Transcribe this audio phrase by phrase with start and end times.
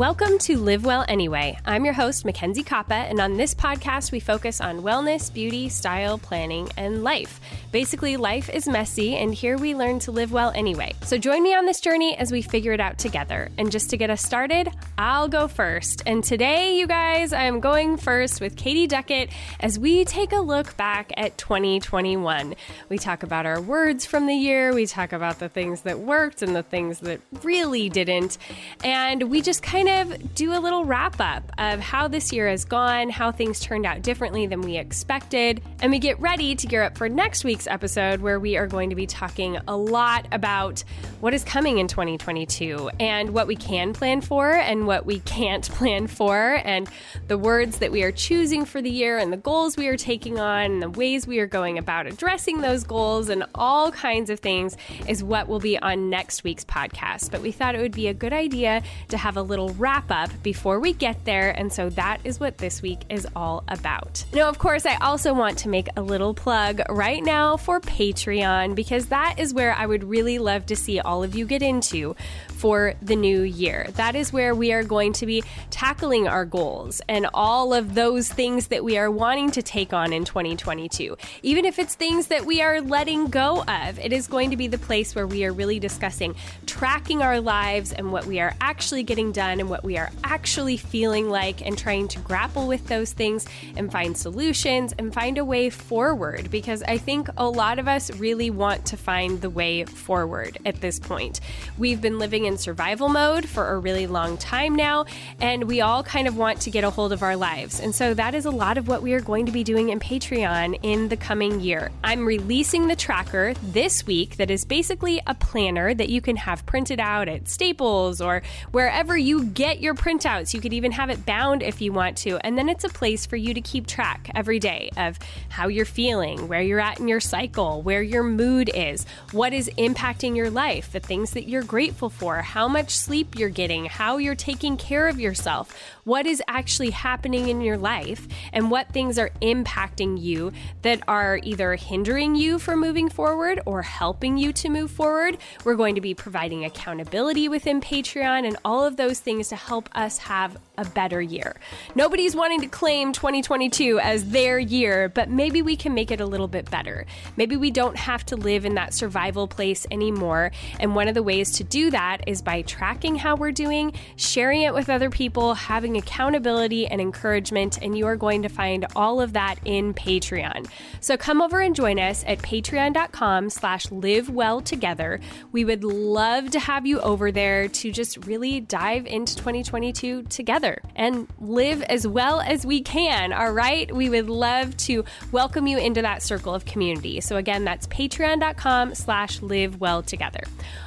[0.00, 1.58] Welcome to Live Well Anyway.
[1.66, 6.16] I'm your host, MacKenzie Koppa, and on this podcast, we focus on wellness, beauty, style,
[6.16, 7.38] planning, and life.
[7.70, 10.94] Basically, life is messy, and here we learn to live well anyway.
[11.02, 13.50] So join me on this journey as we figure it out together.
[13.58, 16.02] And just to get us started, I'll go first.
[16.06, 19.28] And today, you guys, I'm going first with Katie Duckett
[19.60, 22.54] as we take a look back at 2021.
[22.88, 26.40] We talk about our words from the year, we talk about the things that worked
[26.40, 28.38] and the things that really didn't,
[28.82, 32.48] and we just kind of of do a little wrap up of how this year
[32.48, 36.66] has gone, how things turned out differently than we expected, and we get ready to
[36.66, 40.26] gear up for next week's episode where we are going to be talking a lot
[40.32, 40.82] about
[41.20, 45.68] what is coming in 2022 and what we can plan for and what we can't
[45.70, 46.88] plan for, and
[47.28, 50.38] the words that we are choosing for the year and the goals we are taking
[50.38, 54.40] on and the ways we are going about addressing those goals and all kinds of
[54.40, 54.76] things
[55.08, 57.30] is what will be on next week's podcast.
[57.30, 60.30] But we thought it would be a good idea to have a little wrap up
[60.42, 61.50] before we get there.
[61.50, 64.24] And so that is what this week is all about.
[64.32, 68.74] Now, of course, I also want to make a little plug right now for Patreon
[68.74, 72.16] because that is where I would really love to see all of you get into
[72.60, 73.86] for the new year.
[73.94, 78.28] That is where we are going to be tackling our goals and all of those
[78.28, 81.16] things that we are wanting to take on in 2022.
[81.42, 84.66] Even if it's things that we are letting go of, it is going to be
[84.66, 86.34] the place where we are really discussing
[86.66, 90.76] tracking our lives and what we are actually getting done and what we are actually
[90.76, 93.46] feeling like and trying to grapple with those things
[93.76, 98.10] and find solutions and find a way forward because I think a lot of us
[98.18, 101.40] really want to find the way forward at this point.
[101.78, 105.06] We've been living in in survival mode for a really long time now,
[105.40, 107.80] and we all kind of want to get a hold of our lives.
[107.80, 110.00] And so that is a lot of what we are going to be doing in
[110.00, 111.90] Patreon in the coming year.
[112.02, 116.66] I'm releasing the tracker this week that is basically a planner that you can have
[116.66, 120.52] printed out at Staples or wherever you get your printouts.
[120.52, 122.38] You could even have it bound if you want to.
[122.44, 125.18] And then it's a place for you to keep track every day of
[125.48, 129.70] how you're feeling, where you're at in your cycle, where your mood is, what is
[129.78, 134.16] impacting your life, the things that you're grateful for, how much sleep you're getting, how
[134.18, 135.74] you're taking care of yourself,
[136.04, 140.52] what is actually happening in your life, and what things are impacting you
[140.82, 145.38] that are either hindering you from moving forward or helping you to move forward.
[145.64, 149.88] We're going to be providing accountability within Patreon and all of those things to help
[149.94, 151.56] us have a better year.
[151.94, 156.26] Nobody's wanting to claim 2022 as their year, but maybe we can make it a
[156.26, 157.06] little bit better.
[157.36, 160.52] Maybe we don't have to live in that survival place anymore.
[160.78, 164.62] And one of the ways to do that is by tracking how we're doing, sharing
[164.62, 167.78] it with other people, having accountability and encouragement.
[167.80, 170.68] And you are going to find all of that in Patreon.
[171.00, 175.20] So come over and join us at patreon.com slash live well together.
[175.52, 180.82] We would love to have you over there to just really dive into 2022 together
[180.96, 183.32] and live as well as we can.
[183.32, 183.94] All right.
[183.94, 187.20] We would love to welcome you into that circle of community.
[187.20, 190.42] So again, that's patreon.com slash live well together.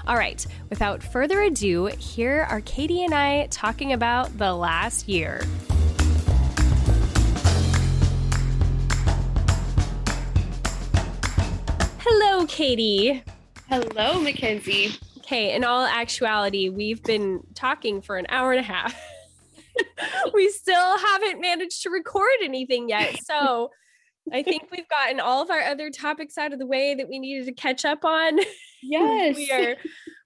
[0.05, 0.45] All right.
[0.69, 5.41] Without further ado, here are Katie and I talking about the last year.
[11.99, 13.23] Hello, Katie.
[13.69, 14.99] Hello, MacKenzie.
[15.19, 18.95] Okay, in all actuality, we've been talking for an hour and a half.
[20.33, 23.17] we still haven't managed to record anything yet.
[23.23, 23.71] So
[24.31, 27.19] I think we've gotten all of our other topics out of the way that we
[27.19, 28.39] needed to catch up on.
[28.85, 29.37] Yes.
[29.37, 29.75] we are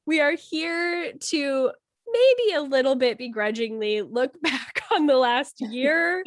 [0.07, 1.71] we are here to
[2.11, 6.23] maybe a little bit begrudgingly look back on the last year.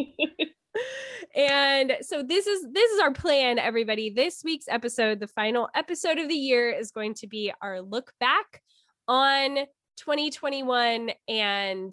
[1.34, 4.10] and so this is this is our plan everybody.
[4.10, 8.12] This week's episode, the final episode of the year is going to be our look
[8.20, 8.62] back
[9.08, 9.56] on
[9.96, 11.92] 2021 and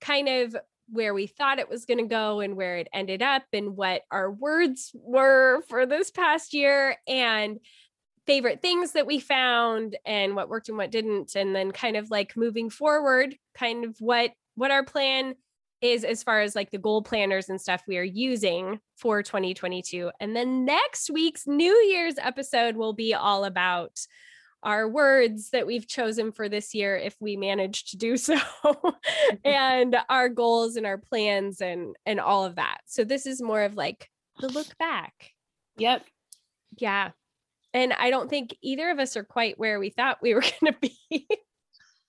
[0.00, 0.56] kind of
[0.90, 4.02] where we thought it was going to go and where it ended up and what
[4.10, 7.58] our words were for this past year and
[8.28, 12.10] favorite things that we found and what worked and what didn't and then kind of
[12.10, 15.34] like moving forward kind of what what our plan
[15.80, 20.10] is as far as like the goal planners and stuff we are using for 2022.
[20.20, 23.98] And then next week's New Year's episode will be all about
[24.62, 28.36] our words that we've chosen for this year if we manage to do so
[29.44, 32.80] and our goals and our plans and and all of that.
[32.84, 35.14] So this is more of like the look back.
[35.78, 36.04] Yep.
[36.76, 37.12] Yeah.
[37.74, 40.72] And I don't think either of us are quite where we thought we were going
[40.72, 40.98] to be.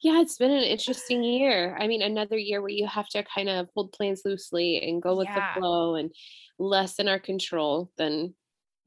[0.02, 1.78] yeah, it's been an interesting year.
[1.80, 5.18] I mean, another year where you have to kind of hold plans loosely and go
[5.18, 5.54] with yeah.
[5.54, 6.12] the flow and
[6.58, 8.36] less in our control than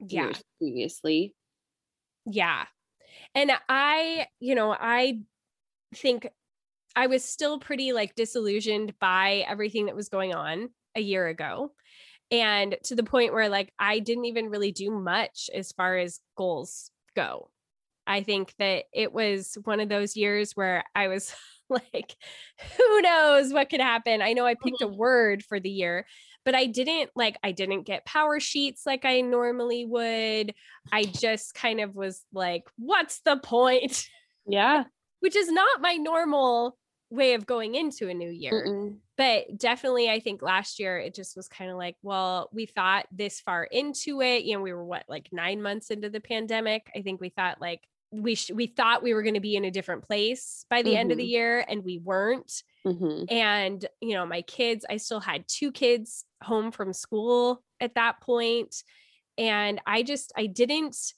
[0.00, 0.32] yeah.
[0.58, 1.34] previously.
[2.26, 2.64] Yeah.
[3.34, 5.20] And I, you know, I
[5.94, 6.28] think
[6.94, 11.72] I was still pretty like disillusioned by everything that was going on a year ago.
[12.32, 16.18] And to the point where like I didn't even really do much as far as
[16.36, 17.50] goals go.
[18.06, 21.32] I think that it was one of those years where I was
[21.68, 22.16] like,
[22.76, 24.22] who knows what could happen?
[24.22, 24.96] I know I picked a mm-hmm.
[24.96, 26.06] word for the year,
[26.44, 30.54] but I didn't like, I didn't get PowerSheets like I normally would.
[30.90, 34.06] I just kind of was like, what's the point?
[34.44, 34.82] Yeah.
[35.20, 36.76] Which is not my normal
[37.12, 38.64] way of going into a new year.
[38.66, 38.96] Mm-mm.
[39.18, 43.06] But definitely, I think last year it just was kind of like, well, we thought
[43.12, 44.44] this far into it.
[44.44, 46.90] You know, we were what, like nine months into the pandemic.
[46.96, 49.64] I think we thought like, we sh- we thought we were going to be in
[49.64, 50.98] a different place by the mm-hmm.
[50.98, 51.30] end of the mm-hmm.
[51.30, 53.24] year and we weren't mm-hmm.
[53.34, 58.20] and you know my kids i still had two kids home from school at that
[58.20, 58.82] point
[59.38, 61.14] and i just i didn't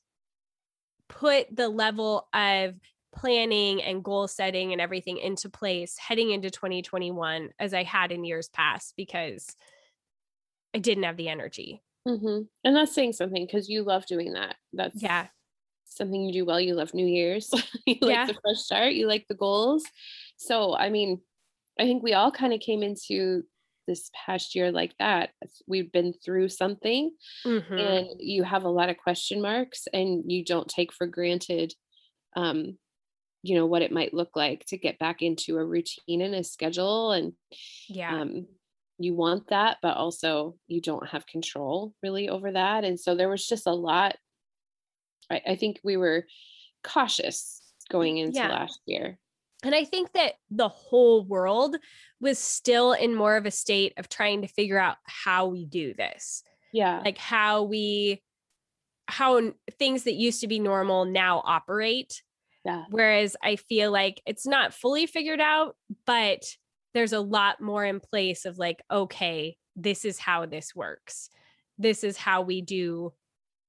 [1.08, 2.75] put the level of
[3.14, 8.25] planning and goal setting and everything into place heading into 2021 as i had in
[8.25, 9.56] years past because
[10.75, 12.43] i didn't have the energy mm-hmm.
[12.64, 15.26] and that's saying something because you love doing that that's yeah
[15.94, 16.61] something you do well.
[16.61, 17.50] You love New Year's.
[17.87, 18.26] you like yeah.
[18.26, 18.93] the fresh start.
[18.93, 19.84] You like the goals.
[20.37, 21.20] So, I mean,
[21.78, 23.44] I think we all kind of came into
[23.87, 25.31] this past year like that.
[25.67, 27.10] We've been through something
[27.46, 27.75] mm-hmm.
[27.75, 31.75] and you have a lot of question marks and you don't take for granted
[32.37, 32.76] um
[33.44, 36.43] you know what it might look like to get back into a routine and a
[36.43, 37.32] schedule and
[37.88, 38.46] yeah um
[38.99, 43.29] you want that but also you don't have control really over that and so there
[43.29, 44.17] was just a lot
[45.31, 46.26] I, I think we were
[46.82, 48.49] cautious going into yeah.
[48.49, 49.19] last year.
[49.62, 51.76] And I think that the whole world
[52.20, 55.94] was still in more of a state of trying to figure out how we do
[55.94, 56.43] this.
[56.73, 57.00] Yeah.
[57.02, 58.23] Like how we,
[59.06, 62.23] how things that used to be normal now operate.
[62.64, 62.84] Yeah.
[62.90, 65.76] Whereas I feel like it's not fully figured out,
[66.06, 66.44] but
[66.94, 71.28] there's a lot more in place of like, okay, this is how this works.
[71.78, 73.12] This is how we do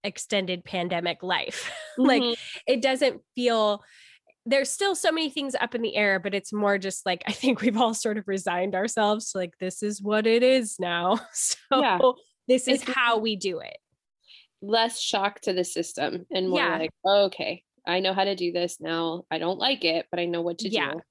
[0.03, 1.71] extended pandemic life.
[1.97, 2.09] Mm-hmm.
[2.09, 3.81] like it doesn't feel
[4.45, 7.31] there's still so many things up in the air, but it's more just like I
[7.31, 11.21] think we've all sort of resigned ourselves to like this is what it is now.
[11.31, 11.99] So yeah.
[12.49, 13.77] this is it's how we do it.
[14.61, 16.77] Less shock to the system and more yeah.
[16.79, 19.25] like, okay, I know how to do this now.
[19.29, 20.93] I don't like it, but I know what to yeah.
[20.93, 21.01] do.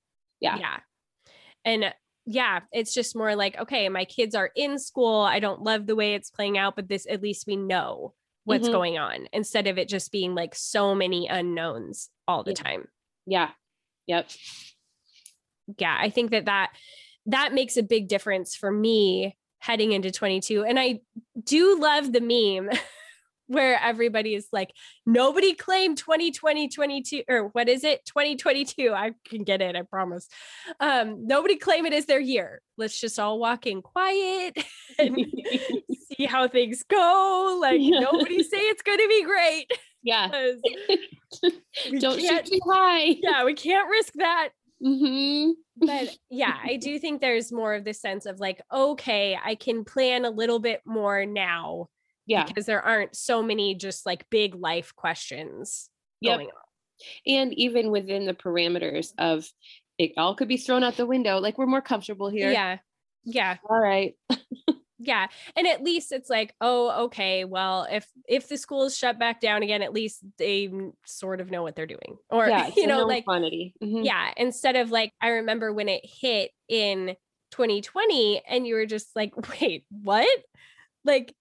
[0.40, 0.58] Yeah.
[0.58, 0.76] Yeah.
[1.64, 1.94] And
[2.26, 5.20] yeah, it's just more like, okay, my kids are in school.
[5.20, 8.64] I don't love the way it's playing out, but this at least we know what's
[8.64, 8.72] mm-hmm.
[8.72, 12.62] going on instead of it just being like so many unknowns all the yeah.
[12.62, 12.88] time.
[13.26, 13.50] Yeah.
[14.06, 14.28] Yep.
[15.78, 16.72] Yeah, I think that that
[17.26, 21.00] that makes a big difference for me heading into 22 and I
[21.42, 22.68] do love the meme
[23.54, 24.72] where everybody is like
[25.06, 28.04] nobody claimed 2020 22 or what is it?
[28.06, 30.28] 2022 i can get it i promise.
[30.80, 32.60] Um nobody claim it as their year.
[32.76, 34.58] Let's just all walk in quiet
[34.98, 35.16] and
[36.16, 37.58] see how things go.
[37.60, 39.70] Like nobody say it's going to be great.
[40.02, 40.28] Yeah.
[41.98, 43.16] Don't shoot too high.
[43.22, 44.50] Yeah we can't risk that.
[44.84, 45.52] Mm-hmm.
[45.86, 49.82] but yeah i do think there's more of this sense of like okay i can
[49.84, 51.86] plan a little bit more now
[52.26, 52.44] yeah.
[52.44, 55.90] Because there aren't so many just like big life questions
[56.20, 56.36] yep.
[56.36, 56.62] going on.
[57.26, 59.48] And even within the parameters of
[59.98, 61.38] it all could be thrown out the window.
[61.38, 62.50] Like we're more comfortable here.
[62.50, 62.78] Yeah.
[63.24, 63.56] Yeah.
[63.68, 64.14] All right.
[64.98, 65.26] yeah.
[65.56, 69.62] And at least it's like, oh, okay, well, if if the schools shut back down
[69.62, 70.70] again, at least they
[71.04, 72.16] sort of know what they're doing.
[72.30, 73.74] Or yeah, you know, like quantity.
[73.82, 74.02] Mm-hmm.
[74.02, 74.30] Yeah.
[74.36, 77.16] Instead of like, I remember when it hit in
[77.52, 80.28] 2020 and you were just like, wait, what?
[81.04, 81.34] Like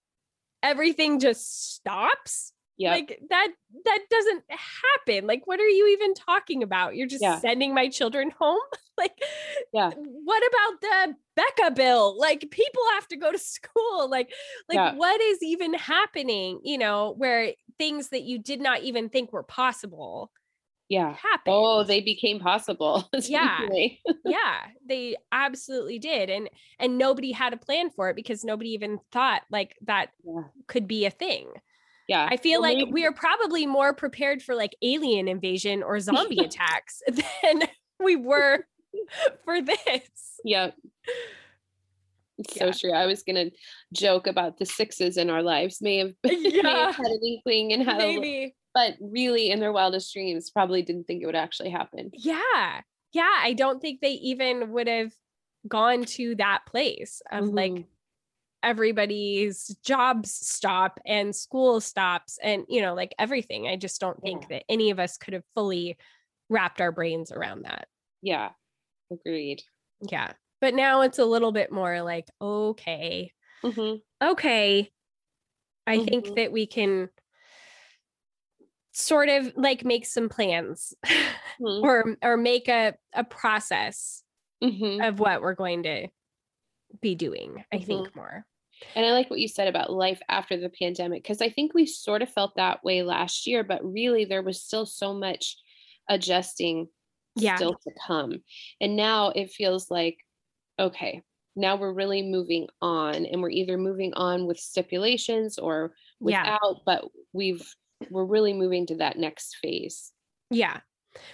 [0.63, 2.53] everything just stops?
[2.75, 3.50] Yeah like that
[3.86, 5.27] that doesn't happen.
[5.27, 6.96] Like what are you even talking about?
[6.96, 7.38] You're just yeah.
[7.38, 8.60] sending my children home?
[8.96, 9.24] Like
[9.74, 9.89] yeah.
[9.89, 12.15] what about the Becca bill?
[12.15, 14.08] Like people have to go to school.
[14.08, 14.32] Like
[14.70, 14.93] like yeah.
[14.93, 19.41] what is even happening you know where things that you did not even think were
[19.41, 20.32] possible
[20.94, 21.56] yeah oh, happened.
[21.56, 23.10] Oh, they became possible.
[23.24, 23.60] yeah.
[24.26, 26.30] yeah, they absolutely did.
[26.30, 30.44] And and nobody had a plan for it because nobody even thought like that yeah.
[30.68, 31.52] could be a thing.
[32.08, 32.28] Yeah.
[32.30, 36.40] I feel well, like we are probably more prepared for like alien invasion or zombie
[36.44, 37.64] attacks than
[38.00, 38.66] we were
[39.46, 39.80] for this.
[39.88, 40.72] It's yeah.
[42.48, 42.94] so true.
[42.94, 43.52] I was gonna
[43.94, 46.62] joke about the sixes in our lives may have, yeah.
[46.62, 48.56] may have had an inkling and had Maybe.
[48.74, 52.12] But really in their wildest dreams probably didn't think it would actually happen.
[52.13, 52.82] Yeah.
[53.13, 53.36] Yeah.
[53.39, 55.13] I don't think they even would have
[55.68, 57.56] gone to that place of mm-hmm.
[57.56, 57.86] like
[58.63, 64.44] everybody's jobs stop and school stops and you know like everything i just don't think
[64.44, 64.48] yeah.
[64.58, 65.98] that any of us could have fully
[66.50, 67.88] wrapped our brains around that
[68.22, 68.50] yeah
[69.12, 69.62] agreed
[70.10, 73.32] yeah but now it's a little bit more like okay
[73.63, 73.98] mm-hmm.
[74.25, 74.89] okay
[75.86, 76.06] i mm-hmm.
[76.06, 77.10] think that we can
[78.94, 81.84] sort of like make some plans mm-hmm.
[81.84, 84.24] or or make a a process
[84.64, 85.02] mm-hmm.
[85.02, 86.08] of what we're going to
[87.02, 87.86] be doing i mm-hmm.
[87.86, 88.46] think more
[88.96, 91.86] and i like what you said about life after the pandemic because i think we
[91.86, 95.58] sort of felt that way last year but really there was still so much
[96.10, 96.88] adjusting
[97.36, 97.56] yeah.
[97.56, 98.34] still to come
[98.80, 100.18] and now it feels like
[100.78, 101.22] okay
[101.56, 106.80] now we're really moving on and we're either moving on with stipulations or without yeah.
[106.86, 107.64] but we've
[108.10, 110.12] we're really moving to that next phase.
[110.50, 110.79] Yeah.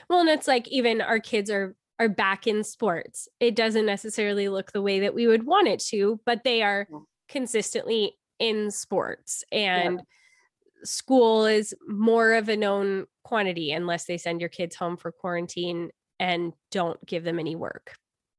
[0.09, 3.27] Well, and it's like even our kids are are back in sports.
[3.39, 6.87] It doesn't necessarily look the way that we would want it to, but they are
[7.27, 10.83] consistently in sports and yeah.
[10.83, 15.89] school is more of a known quantity unless they send your kids home for quarantine
[16.19, 17.93] and don't give them any work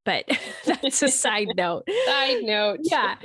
[0.05, 0.25] but
[0.65, 1.85] that's a side note.
[2.07, 2.81] Side note.
[2.83, 3.17] yeah.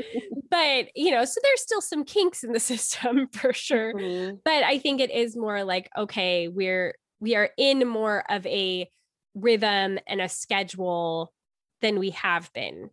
[0.50, 3.94] But, you know, so there's still some kinks in the system for sure.
[3.94, 4.38] Mm-hmm.
[4.44, 8.90] But I think it is more like, okay, we're, we are in more of a
[9.34, 11.34] rhythm and a schedule
[11.82, 12.90] than we have been.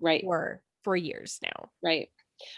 [0.00, 0.22] Right.
[0.22, 1.70] For, for years now.
[1.82, 2.08] Right.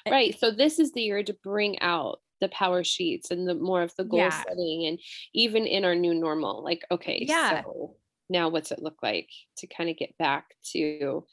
[0.08, 0.38] Right.
[0.38, 4.04] So this is the year to bring out the PowerSheets and the more of the
[4.04, 4.42] goal yeah.
[4.42, 4.98] setting and
[5.32, 7.96] even in our new normal like okay yeah so
[8.28, 9.28] now what's it look like
[9.58, 11.24] to kind of get back to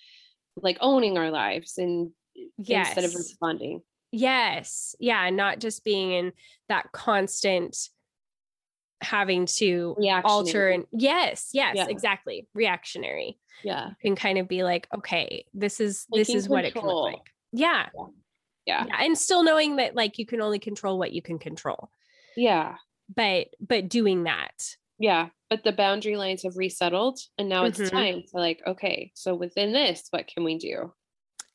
[0.56, 2.12] like owning our lives and
[2.58, 2.88] yes.
[2.88, 3.82] instead of responding
[4.12, 6.34] yes yeah not just being in
[6.70, 7.90] that constant
[9.02, 11.88] having to alter and yes yes yeah.
[11.90, 16.44] exactly reactionary yeah you can kind of be like okay this is Taking this is
[16.44, 16.56] control.
[16.56, 17.90] what it can look like yeah.
[17.96, 18.06] yeah.
[18.66, 21.90] yeah yeah and still knowing that like you can only control what you can control
[22.38, 22.76] yeah
[23.14, 27.96] but but doing that yeah but the boundary lines have resettled and now it's mm-hmm.
[27.96, 30.92] time to like okay so within this what can we do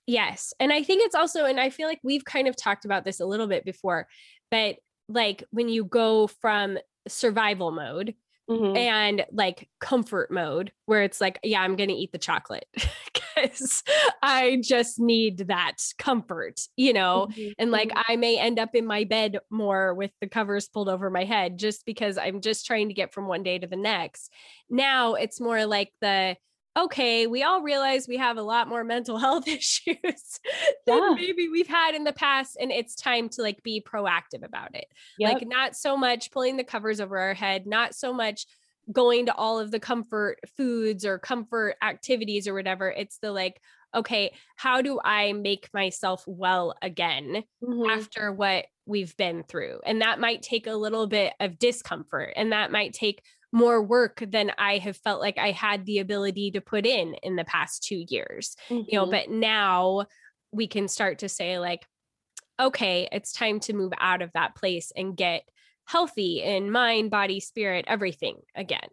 [0.06, 3.04] yes and i think it's also and i feel like we've kind of talked about
[3.04, 4.06] this a little bit before
[4.50, 4.76] but
[5.08, 8.14] like when you go from survival mode
[8.50, 8.76] mm-hmm.
[8.76, 12.66] and like comfort mode where it's like yeah i'm gonna eat the chocolate
[13.42, 13.82] because
[14.22, 17.52] I just need that comfort, you know, mm-hmm.
[17.58, 18.12] and like mm-hmm.
[18.12, 21.58] I may end up in my bed more with the covers pulled over my head
[21.58, 24.32] just because I'm just trying to get from one day to the next.
[24.68, 26.36] Now it's more like the,
[26.76, 30.40] okay, we all realize we have a lot more mental health issues
[30.86, 31.14] than yeah.
[31.14, 32.56] maybe we've had in the past.
[32.60, 34.86] And it's time to like be proactive about it.
[35.18, 35.32] Yep.
[35.32, 38.46] Like, not so much pulling the covers over our head, not so much
[38.90, 42.90] going to all of the comfort foods or comfort activities or whatever.
[42.90, 43.60] It's the like,
[43.94, 47.90] okay, how do I make myself well again mm-hmm.
[47.90, 49.80] after what we've been through?
[49.84, 54.22] And that might take a little bit of discomfort and that might take more work
[54.26, 57.82] than I have felt like I had the ability to put in in the past
[57.84, 58.56] 2 years.
[58.68, 58.84] Mm-hmm.
[58.88, 59.10] You know, mm-hmm.
[59.10, 60.06] but now
[60.52, 61.86] we can start to say like
[62.60, 65.42] okay, it's time to move out of that place and get
[65.88, 68.88] healthy in mind, body, spirit, everything again.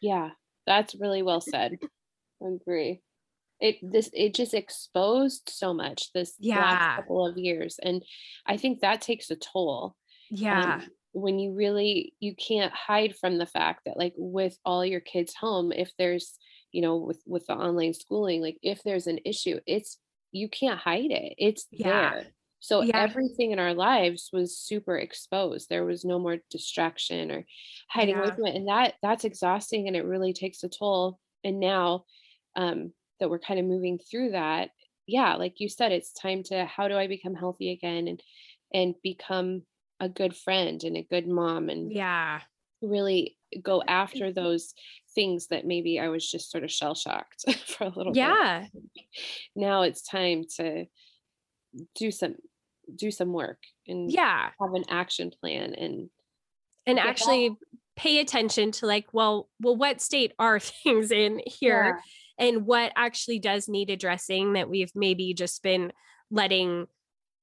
[0.00, 0.30] Yeah,
[0.66, 1.78] that's really well said.
[2.42, 3.00] I agree.
[3.58, 6.60] It this it just exposed so much this yeah.
[6.60, 8.02] last couple of years, and
[8.46, 9.96] I think that takes a toll.
[10.30, 10.74] Yeah.
[10.74, 15.00] Um, when you really you can't hide from the fact that like with all your
[15.00, 16.38] kids home if there's
[16.70, 19.98] you know with with the online schooling like if there's an issue it's
[20.30, 22.10] you can't hide it it's yeah.
[22.10, 22.26] there
[22.60, 22.98] so yeah.
[22.98, 25.68] everything in our lives was super exposed.
[25.68, 27.46] There was no more distraction or
[27.88, 28.22] hiding yeah.
[28.22, 28.54] away from it.
[28.54, 31.18] And that that's exhausting and it really takes a toll.
[31.42, 32.04] And now
[32.56, 34.70] um, that we're kind of moving through that,
[35.06, 38.22] yeah, like you said, it's time to how do I become healthy again and
[38.72, 39.62] and become
[39.98, 42.40] a good friend and a good mom and yeah,
[42.82, 44.74] really go after those
[45.14, 48.66] things that maybe I was just sort of shell shocked for a little yeah.
[48.72, 48.82] bit.
[48.94, 49.02] Yeah.
[49.56, 50.86] Now it's time to
[51.94, 52.36] do some
[52.96, 56.10] do some work and yeah have an action plan and
[56.86, 57.56] and actually that.
[57.96, 62.00] pay attention to like, well, well, what state are things in here?
[62.38, 62.46] Yeah.
[62.46, 65.92] And what actually does need addressing that we've maybe just been
[66.30, 66.86] letting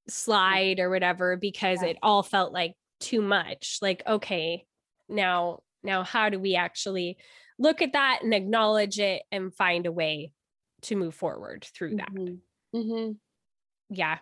[0.09, 1.89] slide or whatever because yeah.
[1.89, 3.77] it all felt like too much.
[3.81, 4.65] Like, okay,
[5.07, 7.17] now, now how do we actually
[7.59, 10.31] look at that and acknowledge it and find a way
[10.83, 12.11] to move forward through that?
[12.11, 12.77] Mm-hmm.
[12.77, 13.11] Mm-hmm.
[13.91, 14.17] Yeah.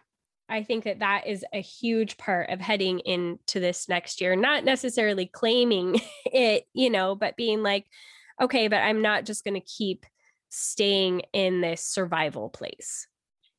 [0.48, 4.64] I think that that is a huge part of heading into this next year, not
[4.64, 7.86] necessarily claiming it, you know, but being like,
[8.42, 10.06] okay, but I'm not just going to keep
[10.50, 13.08] staying in this survival place.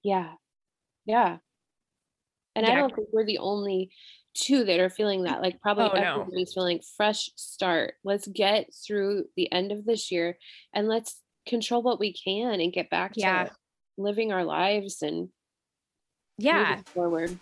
[0.02, 0.32] Yeah.
[1.04, 1.38] Yeah.
[2.54, 2.72] And yeah.
[2.72, 3.90] I don't think we're the only
[4.34, 5.42] two that are feeling that.
[5.42, 6.60] Like probably oh, everybody's no.
[6.60, 7.94] feeling fresh start.
[8.04, 10.38] Let's get through the end of this year
[10.74, 13.44] and let's control what we can and get back yeah.
[13.44, 13.50] to
[13.98, 15.28] living our lives and
[16.38, 17.38] yeah forward.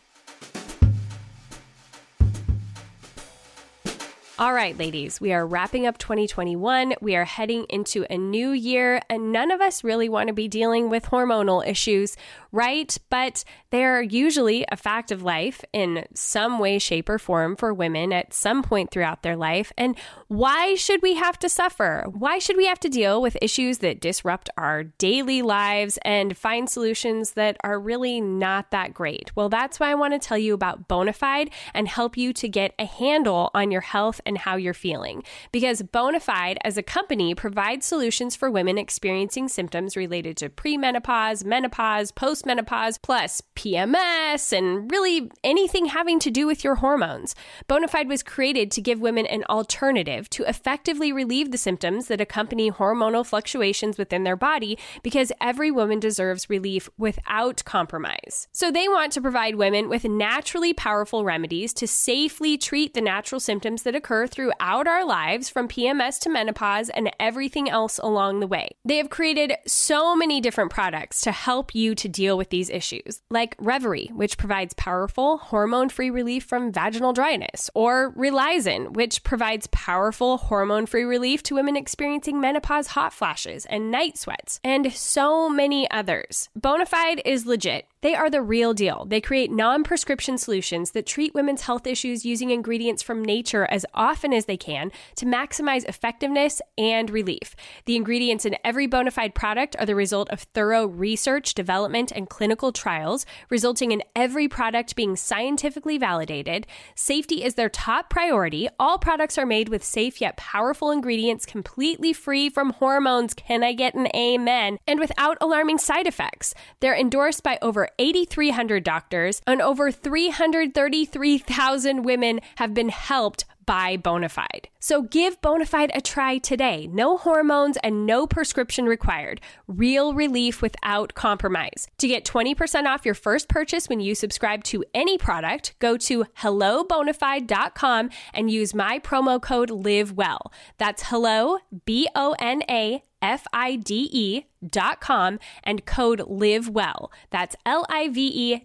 [4.37, 6.95] All right, ladies, we are wrapping up 2021.
[7.01, 10.49] We are heading into a new year, and none of us really want to be
[10.49, 12.17] dealing with hormonal issues
[12.55, 12.97] right?
[13.11, 18.13] But they're usually a fact of life in some way, shape, or form for women
[18.13, 19.73] at some point throughout their life.
[19.77, 22.05] And why should we have to suffer?
[22.09, 26.71] Why should we have to deal with issues that disrupt our daily lives and find
[26.71, 29.33] solutions that are really not that great?
[29.35, 32.73] Well, that's why I want to tell you about Bonafide and help you to get
[32.79, 35.25] a handle on your health and how you're feeling.
[35.51, 42.13] Because Bonafide, as a company, provides solutions for women experiencing symptoms related to premenopause, menopause,
[42.13, 47.35] post postmenopause, plus PMS, and really anything having to do with your hormones.
[47.69, 52.71] Bonafide was created to give women an alternative to effectively relieve the symptoms that accompany
[52.71, 58.49] hormonal fluctuations within their body because every woman deserves relief without compromise.
[58.53, 63.41] So they want to provide women with naturally powerful remedies to safely treat the natural
[63.41, 68.47] symptoms that occur throughout our lives from PMS to menopause and everything else along the
[68.47, 68.69] way.
[68.85, 72.71] They have created so many different products to help you to deal deal with these
[72.71, 79.23] issues, like Revaree, which provides powerful hormone free relief from vaginal dryness, or Relizen, which
[79.23, 84.93] provides powerful hormone free relief to women experiencing menopause hot flashes and night sweats, and
[84.93, 86.49] so many others.
[86.59, 87.87] Bonafide is legit.
[88.05, 89.07] They are the real deal.
[89.07, 93.87] They create non prescription solutions that treat women's health issues using ingredients from nature as
[93.95, 97.57] often as they can to maximize effectiveness and relief.
[97.87, 102.73] The ingredients in every Bonafide product are the result of thorough research, development, and clinical
[102.73, 106.67] trials, resulting in every product being scientifically validated.
[106.95, 108.69] Safety is their top priority.
[108.79, 113.33] All products are made with safe yet powerful ingredients completely free from hormones.
[113.33, 114.77] Can I get an amen?
[114.87, 116.53] And without alarming side effects.
[116.81, 124.67] They're endorsed by over 8,300 doctors, and over 333,000 women have been helped by Bonafide.
[124.81, 126.87] So give Bonafide a try today.
[126.87, 129.41] No hormones and no prescription required.
[129.67, 131.89] Real relief without compromise.
[131.99, 136.25] To get 20% off your first purchase when you subscribe to any product, go to
[136.41, 140.53] hellobonafide.com and use my promo code LIVEWELL.
[140.79, 147.11] That's hello, B O N A F-I-D-E dot com and code live well.
[147.31, 148.65] That's L-I-V-E-W-E-L-L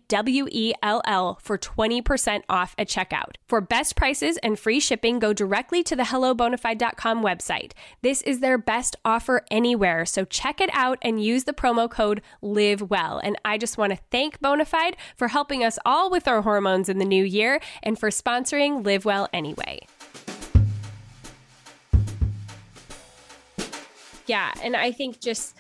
[1.42, 3.36] for 20% off at checkout.
[3.48, 7.72] For best prices and free shipping, go directly to the hellobonafide.com website.
[8.02, 12.22] This is their best offer anywhere, so check it out and use the promo code
[12.42, 13.20] live well.
[13.24, 16.98] And I just want to thank Bonafide for helping us all with our hormones in
[16.98, 19.86] the new year and for sponsoring Live Well Anyway.
[24.30, 24.54] Yeah.
[24.62, 25.56] And I think just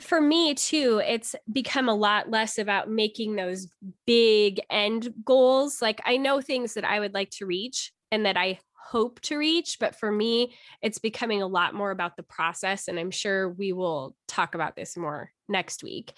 [0.00, 3.68] for me too, it's become a lot less about making those
[4.06, 5.82] big end goals.
[5.82, 9.36] Like I know things that I would like to reach and that I hope to
[9.36, 12.86] reach, but for me, it's becoming a lot more about the process.
[12.86, 16.12] And I'm sure we will talk about this more next week.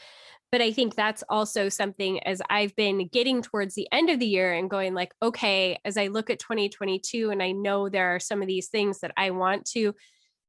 [0.52, 4.26] But I think that's also something as I've been getting towards the end of the
[4.26, 8.20] year and going like, okay, as I look at 2022 and I know there are
[8.20, 9.94] some of these things that I want to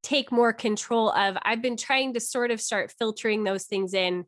[0.03, 4.25] take more control of i've been trying to sort of start filtering those things in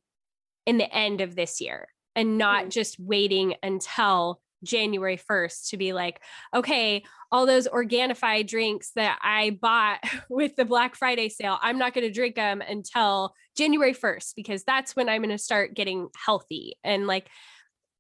[0.66, 2.70] in the end of this year and not mm.
[2.70, 6.22] just waiting until January 1st to be like,
[6.54, 11.94] okay, all those Organifi drinks that I bought with the Black Friday sale, I'm not
[11.94, 16.10] going to drink them until January 1st because that's when I'm going to start getting
[16.16, 16.76] healthy.
[16.84, 17.28] And like,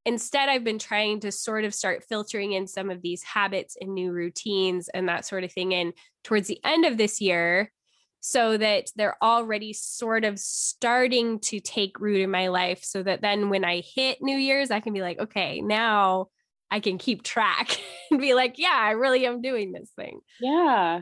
[0.05, 3.93] instead, I've been trying to sort of start filtering in some of these habits and
[3.93, 7.71] new routines and that sort of thing in towards the end of this year
[8.19, 13.21] so that they're already sort of starting to take root in my life so that
[13.21, 16.27] then when I hit New Year's, I can be like, okay, now
[16.69, 17.79] I can keep track
[18.11, 20.19] and be like, yeah, I really am doing this thing.
[20.39, 21.01] Yeah.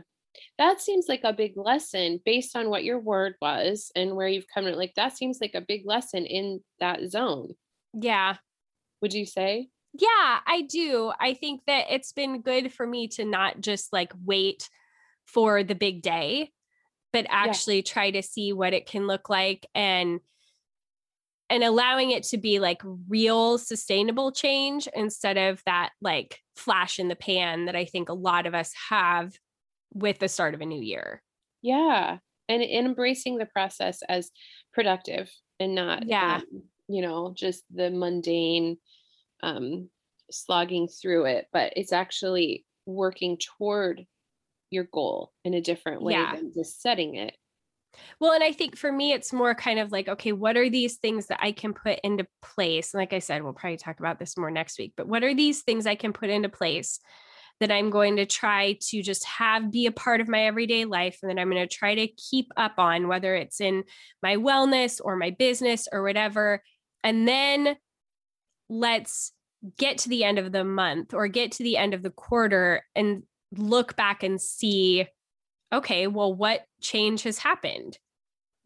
[0.57, 4.47] that seems like a big lesson based on what your word was and where you've
[4.53, 7.49] come to like that seems like a big lesson in that zone
[7.93, 8.35] yeah
[9.01, 13.25] would you say yeah i do i think that it's been good for me to
[13.25, 14.69] not just like wait
[15.25, 16.51] for the big day
[17.11, 17.83] but actually yeah.
[17.83, 20.19] try to see what it can look like and
[21.49, 27.07] and allowing it to be like real sustainable change instead of that like flash in
[27.07, 29.33] the pan that I think a lot of us have
[29.93, 31.23] with the start of a new year.
[31.61, 32.17] Yeah.
[32.47, 34.31] And, and embracing the process as
[34.73, 38.77] productive and not, yeah, um, you know, just the mundane
[39.41, 39.89] um,
[40.31, 44.05] slogging through it, but it's actually working toward
[44.69, 46.35] your goal in a different way yeah.
[46.35, 47.35] than just setting it
[48.19, 50.97] well, and I think for me, it's more kind of like, okay, what are these
[50.97, 52.93] things that I can put into place?
[52.93, 55.33] And like I said, we'll probably talk about this more next week, but what are
[55.33, 56.99] these things I can put into place
[57.59, 61.19] that I'm going to try to just have be a part of my everyday life
[61.21, 63.83] and that I'm going to try to keep up on, whether it's in
[64.23, 66.63] my wellness or my business or whatever.
[67.03, 67.77] And then
[68.69, 69.31] let's
[69.77, 72.83] get to the end of the month or get to the end of the quarter
[72.95, 75.07] and look back and see
[75.71, 77.97] okay, well, what change has happened?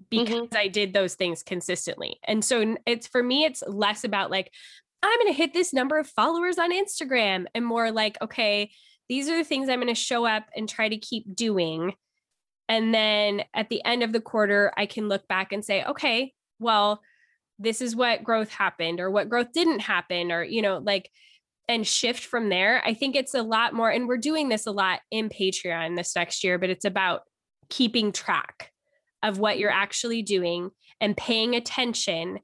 [0.09, 0.57] Because mm-hmm.
[0.57, 2.17] I did those things consistently.
[2.23, 4.51] And so it's for me, it's less about like,
[5.01, 8.71] I'm going to hit this number of followers on Instagram and more like, okay,
[9.09, 11.93] these are the things I'm going to show up and try to keep doing.
[12.69, 16.31] And then at the end of the quarter, I can look back and say, okay,
[16.59, 17.01] well,
[17.63, 21.09] this is what growth happened or what growth didn't happen, or, you know, like
[21.69, 22.81] and shift from there.
[22.85, 26.15] I think it's a lot more, and we're doing this a lot in Patreon this
[26.15, 27.21] next year, but it's about
[27.69, 28.71] keeping track
[29.23, 32.39] of what you're actually doing and paying attention.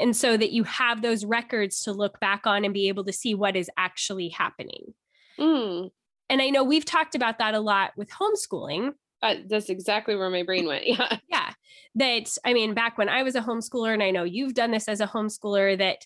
[0.00, 3.12] And so that you have those records to look back on and be able to
[3.12, 4.94] see what is actually happening.
[5.38, 5.90] Mm.
[6.28, 8.92] And I know we've talked about that a lot with homeschooling.
[9.26, 10.84] Uh, that's exactly where my brain went.
[10.86, 11.18] Yeah.
[11.28, 11.52] Yeah.
[11.96, 14.86] That, I mean, back when I was a homeschooler, and I know you've done this
[14.86, 16.04] as a homeschooler, that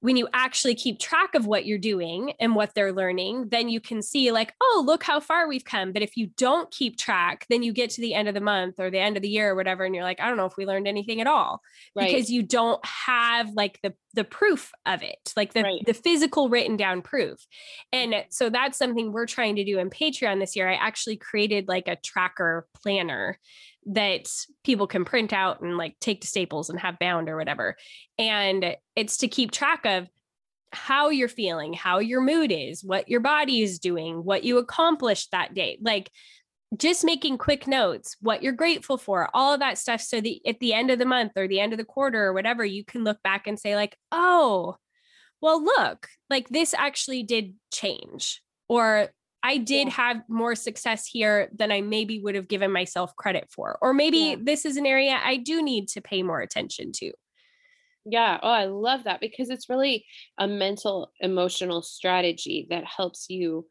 [0.00, 3.80] when you actually keep track of what you're doing and what they're learning, then you
[3.80, 5.92] can see, like, oh, look how far we've come.
[5.92, 8.78] But if you don't keep track, then you get to the end of the month
[8.78, 10.56] or the end of the year or whatever, and you're like, I don't know if
[10.56, 11.60] we learned anything at all
[11.94, 12.06] right.
[12.06, 15.84] because you don't have like the the proof of it, like the right.
[15.86, 17.46] the physical written down proof.
[17.92, 18.26] And mm-hmm.
[18.30, 20.68] so that's something we're trying to do in Patreon this year.
[20.68, 23.38] I actually created like a tracker planner
[23.86, 24.28] that
[24.64, 27.76] people can print out and like take to Staples and have bound or whatever.
[28.18, 30.08] And it's to keep track of
[30.72, 35.30] how you're feeling, how your mood is, what your body is doing, what you accomplished
[35.30, 35.78] that day.
[35.80, 36.10] Like
[36.76, 40.00] just making quick notes, what you're grateful for, all of that stuff.
[40.00, 42.32] So that at the end of the month or the end of the quarter or
[42.32, 44.76] whatever, you can look back and say, like, oh,
[45.40, 48.42] well, look, like this actually did change.
[48.68, 49.10] Or
[49.42, 49.94] I did yeah.
[49.94, 53.78] have more success here than I maybe would have given myself credit for.
[53.80, 54.36] Or maybe yeah.
[54.42, 57.12] this is an area I do need to pay more attention to.
[58.04, 58.38] Yeah.
[58.42, 60.06] Oh, I love that because it's really
[60.38, 63.66] a mental, emotional strategy that helps you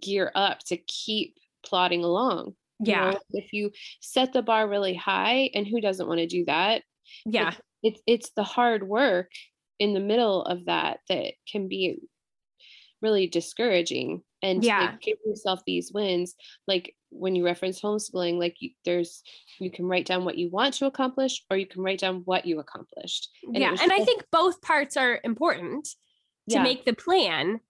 [0.00, 2.54] gear up to keep plodding along.
[2.78, 3.06] Yeah.
[3.06, 6.44] You know, if you set the bar really high, and who doesn't want to do
[6.46, 6.82] that?
[7.24, 7.54] Yeah.
[7.82, 9.30] It's, it's the hard work
[9.78, 11.98] in the middle of that that can be
[13.02, 14.80] really discouraging and yeah.
[14.80, 16.34] like, give yourself these wins
[16.68, 19.22] like when you reference homeschooling like you, there's
[19.58, 22.46] you can write down what you want to accomplish or you can write down what
[22.46, 25.86] you accomplished and yeah and i think both parts are important
[26.48, 26.62] to yeah.
[26.62, 27.60] make the plan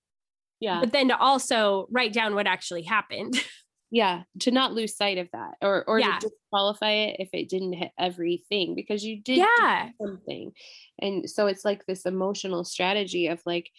[0.60, 3.34] yeah but then to also write down what actually happened
[3.90, 6.18] yeah to not lose sight of that or or yeah.
[6.18, 9.88] to disqualify it if it didn't hit everything because you did yeah.
[10.02, 10.50] something
[10.98, 13.70] and so it's like this emotional strategy of like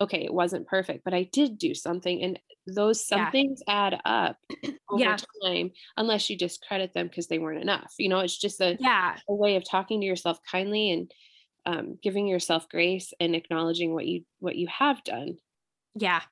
[0.00, 2.22] okay, it wasn't perfect, but I did do something.
[2.22, 3.74] And those somethings yeah.
[3.74, 4.36] add up
[4.90, 5.16] over yeah.
[5.42, 7.94] time, unless you discredit them because they weren't enough.
[7.98, 9.16] You know, it's just a, yeah.
[9.28, 11.12] a way of talking to yourself kindly and
[11.66, 15.36] um, giving yourself grace and acknowledging what you what you have done.
[15.94, 16.22] Yeah.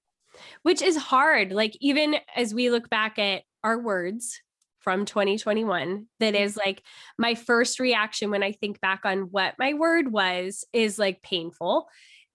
[0.62, 1.52] Which is hard.
[1.52, 4.40] Like even as we look back at our words
[4.80, 6.58] from 2021 that mm-hmm.
[6.58, 6.80] like
[7.18, 11.88] my first reaction when I think back on what my word was is like painful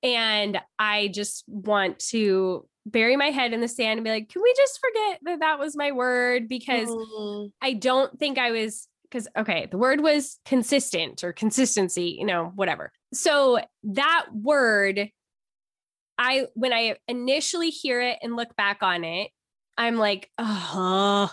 [0.03, 4.41] and I just want to bury my head in the sand and be like, can
[4.41, 6.47] we just forget that that was my word?
[6.49, 7.47] Because mm-hmm.
[7.61, 12.51] I don't think I was, because, okay, the word was consistent or consistency, you know,
[12.55, 12.91] whatever.
[13.13, 15.09] So that word,
[16.17, 19.29] I, when I initially hear it and look back on it,
[19.77, 21.29] I'm like, oh,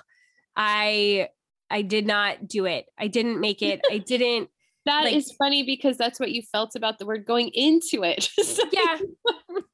[0.56, 1.28] I,
[1.70, 2.86] I did not do it.
[2.98, 3.80] I didn't make it.
[3.90, 4.50] I didn't
[4.86, 8.30] That like, is funny because that's what you felt about the word going into it.
[8.42, 8.98] so yeah.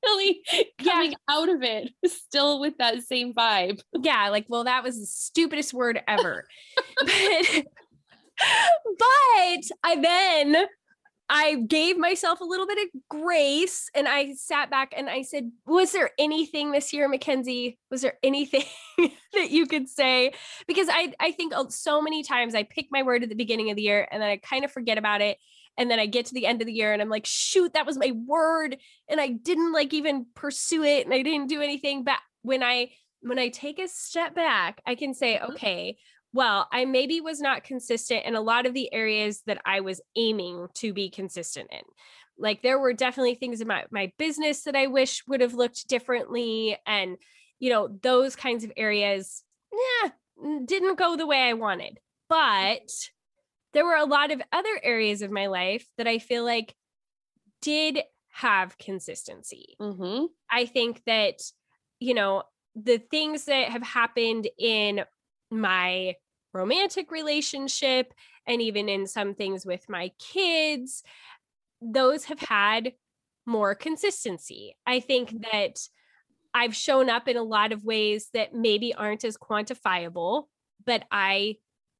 [0.04, 0.40] Really
[0.78, 1.16] coming yeah.
[1.28, 3.80] out of it still with that same vibe.
[4.00, 4.28] Yeah.
[4.30, 6.46] Like, well, that was the stupidest word ever.
[7.00, 7.64] but,
[8.98, 10.66] but I then
[11.28, 15.50] I gave myself a little bit of grace and I sat back and I said,
[15.66, 17.78] Was there anything this year, MacKenzie?
[17.90, 18.64] Was there anything
[19.32, 20.32] that you could say?
[20.66, 23.76] Because I, I think so many times I pick my word at the beginning of
[23.76, 25.38] the year and then I kind of forget about it.
[25.76, 27.86] And then I get to the end of the year and I'm like, shoot, that
[27.86, 28.76] was my word.
[29.08, 32.04] And I didn't like even pursue it and I didn't do anything.
[32.04, 32.90] But when I
[33.22, 35.52] when I take a step back, I can say, mm-hmm.
[36.34, 40.00] Well, I maybe was not consistent in a lot of the areas that I was
[40.16, 41.82] aiming to be consistent in.
[42.36, 45.86] Like there were definitely things in my, my business that I wish would have looked
[45.86, 46.76] differently.
[46.88, 47.18] And,
[47.60, 50.10] you know, those kinds of areas, yeah,
[50.64, 52.00] didn't go the way I wanted.
[52.28, 52.90] But
[53.72, 56.74] there were a lot of other areas of my life that I feel like
[57.62, 58.00] did
[58.32, 59.76] have consistency.
[59.80, 60.24] Mm-hmm.
[60.50, 61.40] I think that,
[62.00, 62.42] you know,
[62.74, 65.04] the things that have happened in
[65.48, 66.16] my
[66.54, 68.14] romantic relationship
[68.46, 71.02] and even in some things with my kids
[71.82, 72.92] those have had
[73.44, 75.42] more consistency i think mm-hmm.
[75.52, 75.78] that
[76.54, 80.44] i've shown up in a lot of ways that maybe aren't as quantifiable
[80.86, 81.56] but i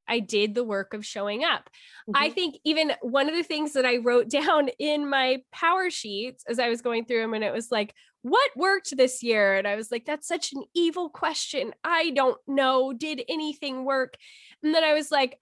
[0.07, 1.71] I did the work of showing up.
[2.09, 2.23] Mm-hmm.
[2.23, 6.59] I think even one of the things that I wrote down in my PowerSheets as
[6.59, 9.55] I was going through them, and it was like, what worked this year?
[9.55, 11.75] And I was like, that's such an evil question.
[11.85, 12.95] I don't know.
[12.95, 14.17] Did anything work?
[14.63, 15.39] And then I was like,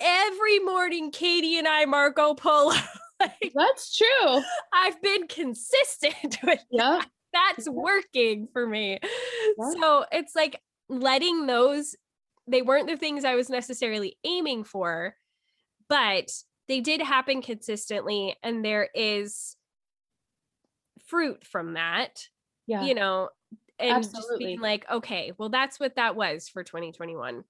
[0.00, 2.74] every morning, Katie and I Marco Polo.
[3.20, 4.42] like, that's true.
[4.72, 7.00] I've been consistent with yeah.
[7.00, 7.08] That.
[7.34, 8.98] That's working for me.
[9.58, 9.70] Yeah.
[9.78, 11.96] So it's like letting those,
[12.48, 15.16] they weren't the things I was necessarily aiming for,
[15.90, 16.30] but
[16.66, 18.36] they did happen consistently.
[18.42, 19.56] And there is
[21.06, 22.26] fruit from that.
[22.66, 22.84] Yeah.
[22.84, 23.28] You know,
[23.78, 24.28] and Absolutely.
[24.28, 27.44] just being like, okay, well, that's what that was for 2021.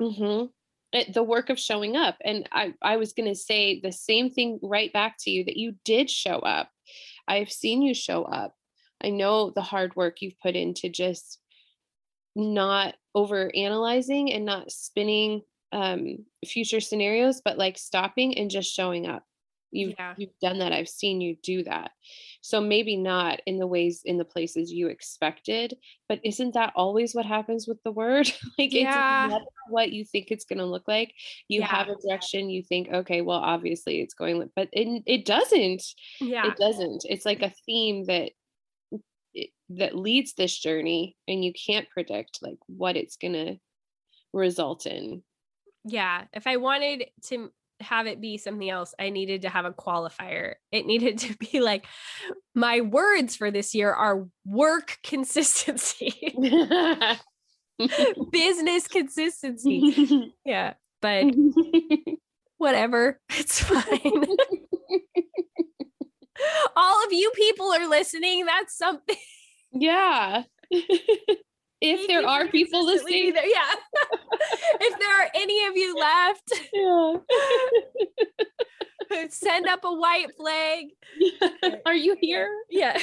[0.00, 0.46] Mm-hmm.
[0.92, 2.16] It, the work of showing up.
[2.24, 5.56] And I, I was going to say the same thing right back to you that
[5.56, 6.70] you did show up.
[7.26, 8.54] I've seen you show up.
[9.02, 11.38] I know the hard work you've put into just
[12.36, 19.06] not over analyzing and not spinning um, future scenarios, but like stopping and just showing
[19.06, 19.24] up.
[19.72, 20.14] You've, yeah.
[20.16, 20.72] you've done that.
[20.72, 21.90] I've seen you do that.
[22.42, 25.76] So maybe not in the ways, in the places you expected,
[26.08, 28.30] but isn't that always what happens with the word?
[28.58, 29.34] like yeah.
[29.34, 31.14] it's what you think it's going to look like.
[31.48, 31.66] You yeah.
[31.66, 35.82] have a direction, you think, okay, well, obviously it's going, but it, it doesn't.
[36.20, 36.48] Yeah.
[36.48, 37.04] It doesn't.
[37.08, 38.32] It's like a theme that
[39.70, 43.56] that leads this journey and you can't predict like what it's going to
[44.32, 45.22] result in
[45.84, 47.50] yeah if i wanted to
[47.82, 48.94] have it be something else.
[48.98, 50.54] I needed to have a qualifier.
[50.70, 51.86] It needed to be like
[52.54, 56.34] my words for this year are work consistency,
[58.32, 60.32] business consistency.
[60.44, 61.26] Yeah, but
[62.58, 64.26] whatever, it's fine.
[66.74, 68.46] All of you people are listening.
[68.46, 69.16] That's something.
[69.72, 70.44] Yeah
[71.82, 73.34] if there are people listening.
[73.34, 73.74] there, yeah.
[74.80, 77.14] If there are any of you left yeah.
[79.30, 80.86] send up a white flag.
[81.86, 82.48] Are you here?
[82.70, 82.98] Yeah.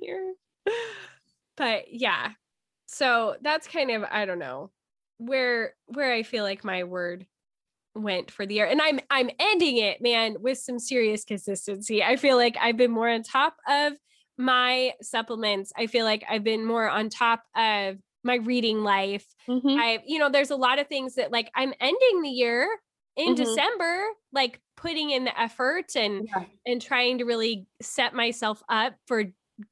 [0.00, 0.34] Here?
[1.56, 2.30] But yeah.
[2.86, 4.70] So that's kind of i don't know
[5.18, 7.26] where where i feel like my word
[7.94, 8.66] went for the year.
[8.66, 12.02] And i'm i'm ending it man with some serious consistency.
[12.02, 13.92] I feel like i've been more on top of
[14.38, 19.24] my supplements, I feel like I've been more on top of my reading life.
[19.48, 19.68] Mm-hmm.
[19.68, 22.68] I, you know, there's a lot of things that like I'm ending the year
[23.16, 23.44] in mm-hmm.
[23.44, 26.44] December, like putting in the effort and yeah.
[26.66, 29.24] and trying to really set myself up for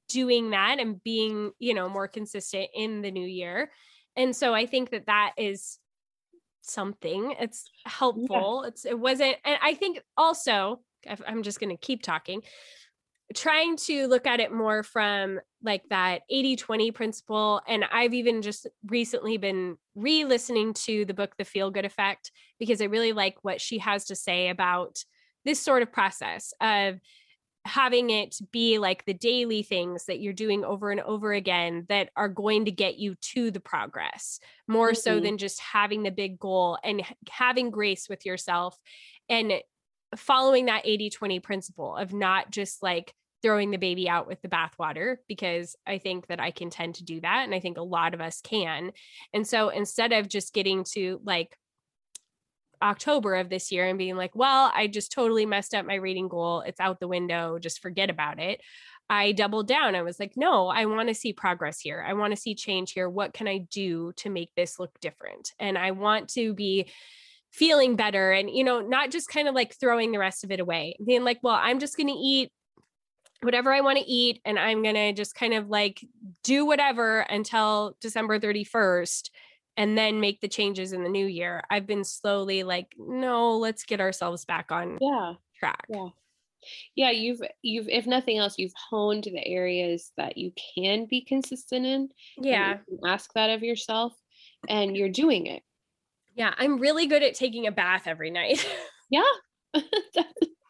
[0.09, 3.71] doing that and being, you know, more consistent in the new year.
[4.17, 5.79] And so I think that that is
[6.63, 7.35] something.
[7.39, 8.61] It's helpful.
[8.63, 8.69] Yeah.
[8.69, 10.81] It's it wasn't and I think also
[11.27, 12.43] I'm just going to keep talking
[13.35, 17.63] trying to look at it more from like that 80 20 principle.
[17.67, 22.31] And I've even just recently been re listening to the book, The Feel Good Effect,
[22.59, 24.99] because I really like what she has to say about
[25.45, 26.99] this sort of process of
[27.67, 32.11] having it be like the daily things that you're doing over and over again that
[32.15, 34.97] are going to get you to the progress more mm-hmm.
[34.97, 38.79] so than just having the big goal and having grace with yourself
[39.31, 39.53] and
[40.17, 44.49] following that 80 20 principle of not just like throwing the baby out with the
[44.49, 47.43] bathwater because I think that I can tend to do that.
[47.45, 48.93] And I think a lot of us can.
[49.35, 51.57] And so instead of just getting to like,
[52.83, 56.29] October of this year and being like, well, I just totally messed up my reading
[56.29, 56.61] goal.
[56.61, 57.59] It's out the window.
[57.59, 58.61] Just forget about it.
[59.09, 59.95] I doubled down.
[59.95, 62.05] I was like, no, I want to see progress here.
[62.07, 63.09] I want to see change here.
[63.09, 65.53] What can I do to make this look different?
[65.59, 66.87] And I want to be
[67.55, 70.59] feeling better and, you know, not just kind of like throwing the rest of it
[70.59, 72.51] away, being like, well, I'm just going to eat
[73.43, 76.05] whatever I want to eat and I'm going to just kind of like
[76.43, 79.31] do whatever until December 31st
[79.77, 81.63] and then make the changes in the new year.
[81.71, 85.35] I've been slowly like, no, let's get ourselves back on yeah.
[85.59, 85.85] track.
[85.89, 86.09] Yeah.
[86.97, 91.85] Yeah, you've you've if nothing else, you've honed the areas that you can be consistent
[91.85, 92.09] in.
[92.39, 92.79] Yeah.
[93.07, 94.15] ask that of yourself
[94.67, 95.63] and you're doing it.
[96.35, 98.67] Yeah, I'm really good at taking a bath every night.
[99.11, 99.23] yeah.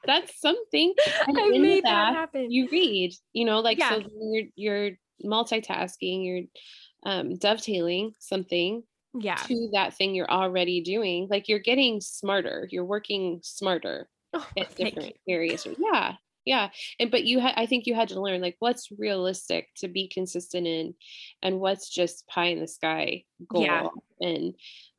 [0.07, 0.95] that's, something.
[1.27, 2.51] And I made that, that happen.
[2.51, 3.91] You read, you know, like yeah.
[3.91, 4.91] so you're you're
[5.25, 8.83] multitasking, you're um dovetailing something
[9.15, 14.47] yeah to that thing you're already doing like you're getting smarter you're working smarter oh,
[14.59, 18.41] at different areas yeah yeah and but you had i think you had to learn
[18.41, 20.95] like what's realistic to be consistent in
[21.43, 23.87] and what's just pie in the sky goal yeah.
[24.25, 24.55] And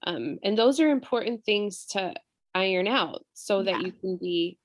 [0.06, 2.14] um and those are important things to
[2.54, 3.88] iron out so that yeah.
[3.88, 4.58] you can be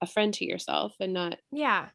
[0.00, 1.88] a friend to yourself and not yeah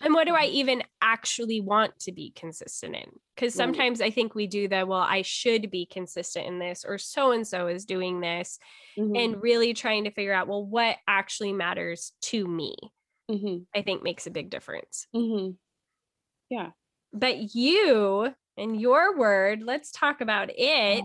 [0.00, 3.10] and what do I even actually want to be consistent in?
[3.34, 6.98] Because sometimes I think we do the, well, I should be consistent in this, or
[6.98, 8.58] so and so is doing this,
[8.96, 9.16] mm-hmm.
[9.16, 12.76] and really trying to figure out, well, what actually matters to me,
[13.30, 13.62] mm-hmm.
[13.74, 15.06] I think makes a big difference.
[15.14, 15.52] Mm-hmm.
[16.50, 16.70] Yeah.
[17.12, 21.04] But you and your word, let's talk about it.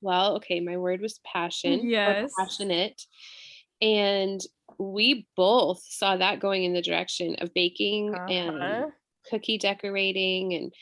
[0.00, 1.88] Well, okay, my word was passion.
[1.88, 2.30] Yes.
[2.38, 3.00] Passionate.
[3.80, 4.40] And
[4.78, 8.26] we both saw that going in the direction of baking uh-huh.
[8.30, 8.92] and
[9.30, 10.72] cookie decorating and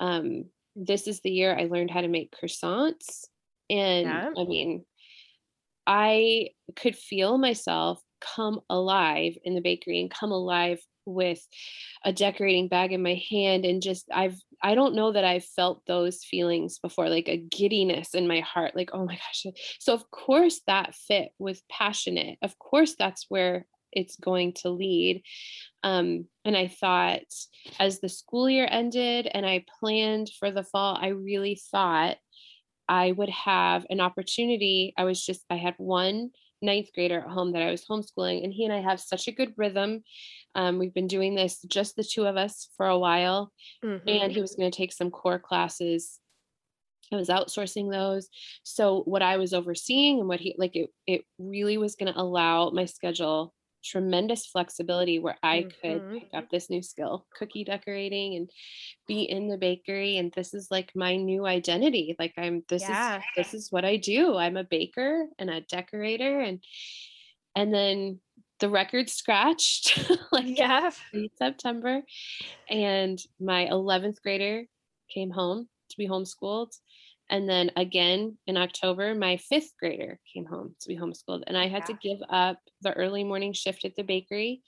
[0.00, 0.44] um,
[0.74, 3.26] this is the year I learned how to make croissants
[3.70, 4.30] and yeah.
[4.36, 4.84] I mean
[5.86, 11.46] I could feel myself come alive in the bakery and come alive with
[12.04, 15.82] a decorating bag in my hand and just I've I don't know that I've felt
[15.86, 19.46] those feelings before like a giddiness in my heart like oh my gosh.
[19.80, 22.38] So of course that fit with passionate.
[22.42, 25.22] Of course that's where it's going to lead.
[25.84, 27.22] Um, and I thought
[27.78, 32.16] as the school year ended and I planned for the fall I really thought
[32.88, 34.92] I would have an opportunity.
[34.96, 36.30] I was just I had one
[36.64, 39.32] ninth grader at home that I was homeschooling, and he and I have such a
[39.32, 40.02] good rhythm.
[40.54, 43.52] Um, we've been doing this just the two of us for a while,
[43.84, 44.08] mm-hmm.
[44.08, 46.18] and he was going to take some core classes.
[47.12, 48.28] I was outsourcing those.
[48.62, 52.20] So what I was overseeing and what he like it it really was going to
[52.20, 56.14] allow my schedule tremendous flexibility where I could mm-hmm.
[56.14, 58.50] pick up this new skill, cookie decorating and
[59.06, 62.16] be in the bakery and this is like my new identity.
[62.18, 63.18] Like I'm this yeah.
[63.18, 64.36] is this is what I do.
[64.36, 66.62] I'm a baker and a decorator and
[67.54, 68.20] and then
[68.60, 70.90] the record scratched like yeah.
[71.38, 72.02] September
[72.70, 74.64] and my 11th grader
[75.12, 76.72] came home to be homeschooled
[77.30, 81.42] and then again in October, my fifth grader came home to be homeschooled.
[81.46, 81.94] And I had yeah.
[81.94, 84.62] to give up the early morning shift at the bakery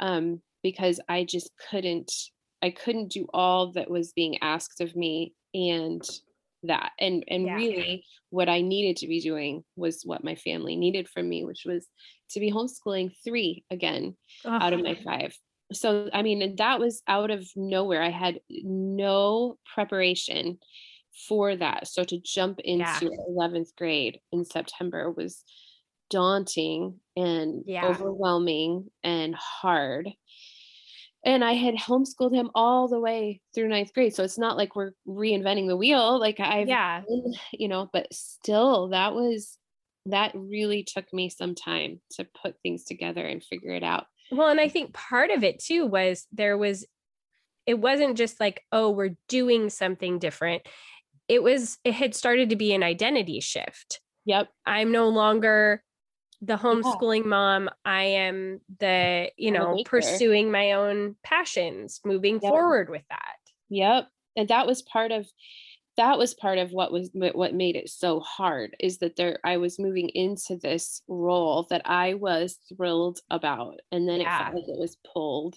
[0.00, 2.12] um, because I just couldn't,
[2.62, 6.02] I couldn't do all that was being asked of me and
[6.64, 6.92] that.
[6.98, 7.54] And and yeah.
[7.54, 11.64] really what I needed to be doing was what my family needed from me, which
[11.66, 11.86] was
[12.30, 14.50] to be homeschooling three again oh.
[14.50, 15.36] out of my five
[15.72, 20.58] so i mean that was out of nowhere i had no preparation
[21.26, 21.88] for that.
[21.88, 23.10] So to jump into yeah.
[23.30, 25.42] 11th grade in September was
[26.10, 27.86] daunting and yeah.
[27.86, 30.08] overwhelming and hard.
[31.24, 34.14] And I had homeschooled him all the way through ninth grade.
[34.14, 36.18] So it's not like we're reinventing the wheel.
[36.18, 37.02] Like I've, yeah.
[37.52, 39.58] you know, but still that was,
[40.06, 44.06] that really took me some time to put things together and figure it out.
[44.30, 46.86] Well, and I think part of it too was there was,
[47.66, 50.62] it wasn't just like, oh, we're doing something different
[51.28, 54.00] it was it had started to be an identity shift.
[54.24, 54.48] Yep.
[54.66, 55.82] I'm no longer
[56.40, 57.28] the homeschooling yeah.
[57.28, 57.70] mom.
[57.84, 62.42] I am the, you know, pursuing my own passions, moving yep.
[62.42, 63.36] forward with that.
[63.70, 64.08] Yep.
[64.36, 65.26] And that was part of
[65.96, 69.56] that was part of what was what made it so hard is that there I
[69.56, 74.38] was moving into this role that I was thrilled about and then yeah.
[74.38, 75.56] it felt like it was pulled.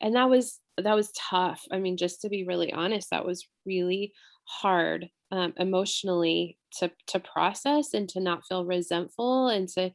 [0.00, 1.62] And that was that was tough.
[1.70, 4.12] I mean just to be really honest that was really
[4.44, 9.90] hard um, emotionally to to process and to not feel resentful and to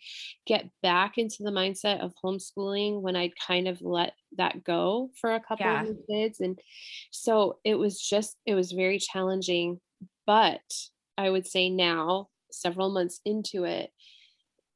[0.46, 5.34] get back into the mindset of homeschooling when I'd kind of let that go for
[5.34, 5.84] a couple yeah.
[5.84, 6.60] of kids and
[7.12, 9.80] so it was just it was very challenging
[10.26, 10.62] but
[11.18, 13.92] I would say now several months into it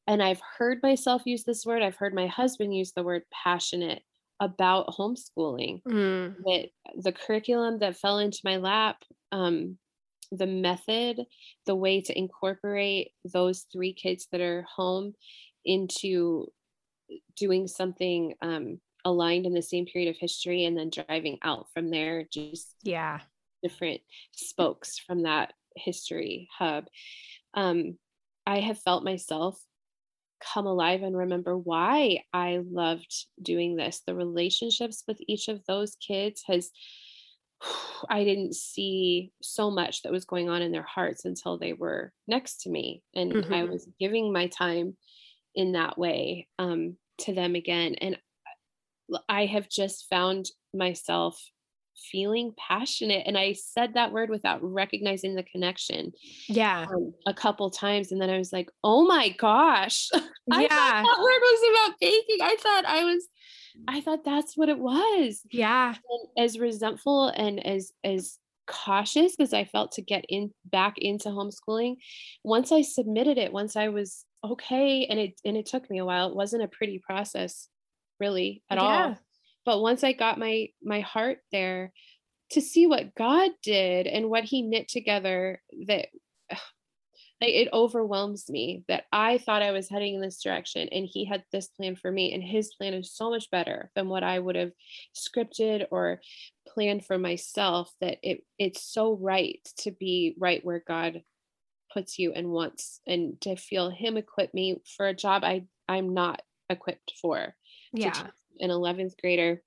[0.08, 4.04] and I've heard myself use this word, I've heard my husband use the word passionate
[4.40, 5.82] about homeschooling.
[5.84, 6.36] Mm.
[6.44, 6.70] That
[7.02, 8.98] the curriculum that fell into my lap,
[9.32, 9.78] um,
[10.32, 11.26] the method,
[11.66, 15.14] the way to incorporate those three kids that are home
[15.64, 16.48] into
[17.36, 21.90] doing something um, aligned in the same period of history and then driving out from
[21.90, 23.20] there, just yeah,
[23.64, 24.02] different
[24.32, 26.86] spokes from that history hub.
[27.54, 27.98] Um,
[28.46, 29.60] I have felt myself
[30.54, 34.02] come alive and remember why I loved doing this.
[34.06, 36.70] The relationships with each of those kids has
[38.10, 42.12] I didn't see so much that was going on in their hearts until they were
[42.28, 43.54] next to me and mm-hmm.
[43.54, 44.96] I was giving my time
[45.56, 48.18] in that way um, to them again and
[49.30, 51.40] I have just found myself
[52.12, 56.12] feeling passionate and i said that word without recognizing the connection
[56.48, 56.86] yeah.
[56.94, 60.10] um, a couple times and then i was like oh my gosh.
[60.52, 60.68] I yeah.
[60.70, 62.38] that word was about baking.
[62.42, 63.28] I thought i was
[63.88, 65.42] i thought that's what it was.
[65.52, 65.90] Yeah.
[65.90, 71.30] And as resentful and as as cautious as i felt to get in back into
[71.30, 71.96] homeschooling
[72.44, 76.06] once i submitted it once i was okay and it and it took me a
[76.06, 77.68] while it wasn't a pretty process
[78.20, 78.84] really at yeah.
[78.84, 79.18] all
[79.66, 81.94] but once i got my my heart there
[82.50, 86.08] to see what god did and what he knit together that
[87.42, 91.26] like it overwhelms me that i thought i was heading in this direction and he
[91.26, 94.40] had this plan for me and his plan is so much better than what i
[94.40, 94.72] would have
[95.16, 96.20] scripted or
[96.68, 101.22] planned for myself that it it's so right to be right where god
[101.94, 106.14] puts you and wants and to feel him equip me for a job i i'm
[106.14, 107.56] not equipped for
[107.94, 108.28] yeah.
[108.60, 109.62] an 11th grader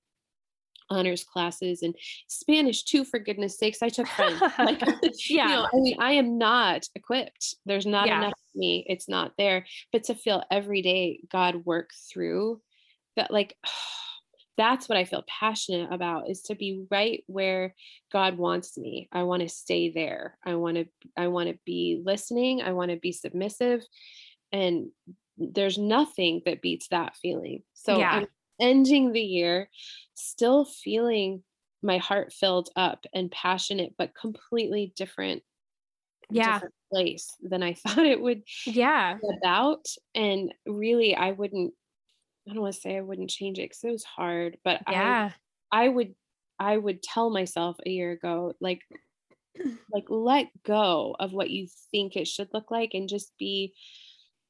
[0.89, 1.95] honors classes and
[2.27, 3.81] Spanish too, for goodness sakes.
[3.81, 4.41] I took French.
[4.57, 4.81] Like,
[5.29, 5.47] yeah.
[5.47, 7.55] You know, I mean, I am not equipped.
[7.65, 8.19] There's not yeah.
[8.19, 8.85] enough for me.
[8.87, 9.65] It's not there.
[9.91, 12.61] But to feel every day God work through
[13.15, 13.55] that, like,
[14.57, 17.73] that's what I feel passionate about is to be right where
[18.11, 19.07] God wants me.
[19.09, 20.37] I want to stay there.
[20.45, 20.85] I want to,
[21.15, 22.61] I want to be listening.
[22.61, 23.81] I want to be submissive.
[24.51, 24.89] And
[25.37, 27.63] there's nothing that beats that feeling.
[27.73, 28.11] So yeah.
[28.11, 28.27] I'm
[28.59, 29.69] ending the year
[30.15, 31.43] still feeling
[31.81, 35.43] my heart filled up and passionate but completely different
[36.29, 36.53] yeah.
[36.53, 39.17] different place than i thought it would yeah.
[39.41, 39.85] about.
[40.15, 41.73] And really i wouldn't
[42.47, 45.31] i don't want to say i wouldn't change it because it was hard but yeah.
[45.71, 46.15] I i would
[46.59, 48.81] i would tell myself a year ago like
[49.91, 53.73] like let go of what you think it should look like and just be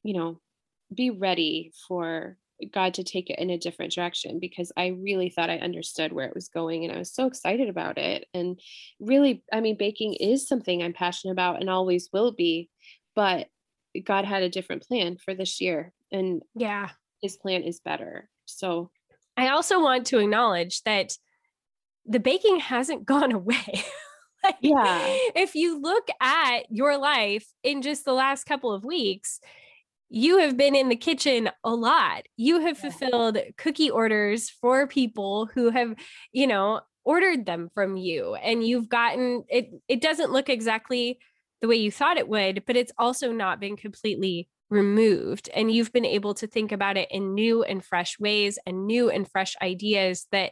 [0.04, 0.40] you know
[0.94, 2.38] be ready for
[2.72, 6.28] God to take it in a different direction because I really thought I understood where
[6.28, 8.26] it was going and I was so excited about it.
[8.34, 8.60] And
[9.00, 12.70] really, I mean, baking is something I'm passionate about and always will be,
[13.16, 13.48] but
[14.04, 15.94] God had a different plan for this year.
[16.12, 16.90] And yeah,
[17.22, 18.30] his plan is better.
[18.46, 18.92] So
[19.38, 21.18] I also want to acknowledge that
[22.06, 23.84] the baking hasn't gone away.
[24.44, 25.00] like, yeah.
[25.36, 29.40] If you look at your life in just the last couple of weeks,
[30.10, 32.24] you have been in the kitchen a lot.
[32.36, 35.96] You have fulfilled cookie orders for people who have,
[36.32, 41.18] you know, ordered them from you and you've gotten it it doesn't look exactly
[41.62, 45.92] the way you thought it would, but it's also not been completely removed and you've
[45.92, 49.56] been able to think about it in new and fresh ways and new and fresh
[49.62, 50.52] ideas that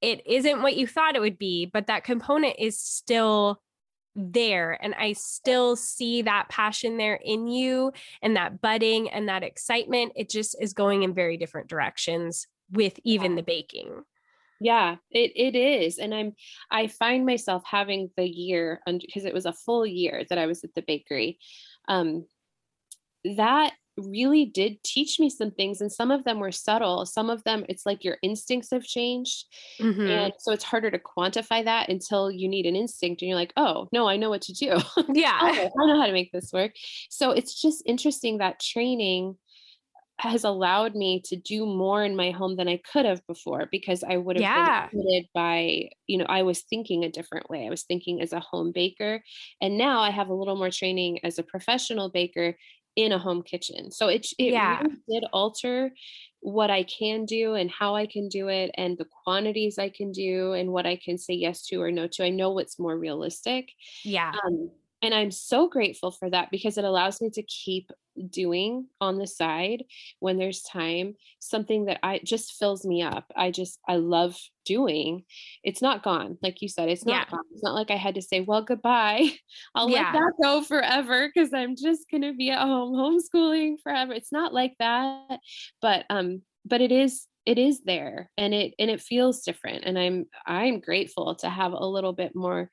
[0.00, 3.60] it isn't what you thought it would be, but that component is still
[4.16, 7.92] there and I still see that passion there in you
[8.22, 10.12] and that budding and that excitement.
[10.16, 13.36] It just is going in very different directions with even yeah.
[13.36, 14.04] the baking.
[14.60, 15.98] Yeah, it it is.
[15.98, 16.32] And I'm
[16.70, 20.64] I find myself having the year because it was a full year that I was
[20.64, 21.38] at the bakery.
[21.88, 22.26] Um
[23.36, 27.42] that really did teach me some things and some of them were subtle some of
[27.44, 29.46] them it's like your instincts have changed
[29.80, 30.06] mm-hmm.
[30.06, 33.52] and so it's harder to quantify that until you need an instinct and you're like
[33.56, 34.76] oh no i know what to do
[35.14, 36.72] yeah oh, i know how to make this work
[37.08, 39.36] so it's just interesting that training
[40.18, 44.04] has allowed me to do more in my home than I could have before because
[44.04, 44.88] I would have yeah.
[44.88, 47.66] been limited by, you know, I was thinking a different way.
[47.66, 49.22] I was thinking as a home baker.
[49.60, 52.56] And now I have a little more training as a professional baker
[52.96, 53.90] in a home kitchen.
[53.90, 54.80] So it, it yeah.
[54.80, 55.92] really did alter
[56.40, 60.12] what I can do and how I can do it and the quantities I can
[60.12, 62.24] do and what I can say yes to or no to.
[62.24, 63.70] I know what's more realistic.
[64.04, 64.32] Yeah.
[64.44, 64.70] Um,
[65.02, 67.90] and i'm so grateful for that because it allows me to keep
[68.30, 69.84] doing on the side
[70.20, 75.24] when there's time something that i just fills me up i just i love doing
[75.62, 77.30] it's not gone like you said it's not yeah.
[77.30, 79.28] gone it's not like i had to say well goodbye
[79.74, 80.04] i'll yeah.
[80.04, 84.32] let that go forever because i'm just going to be at home homeschooling forever it's
[84.32, 85.38] not like that
[85.82, 89.98] but um but it is it is there and it and it feels different and
[89.98, 92.70] i'm i'm grateful to have a little bit more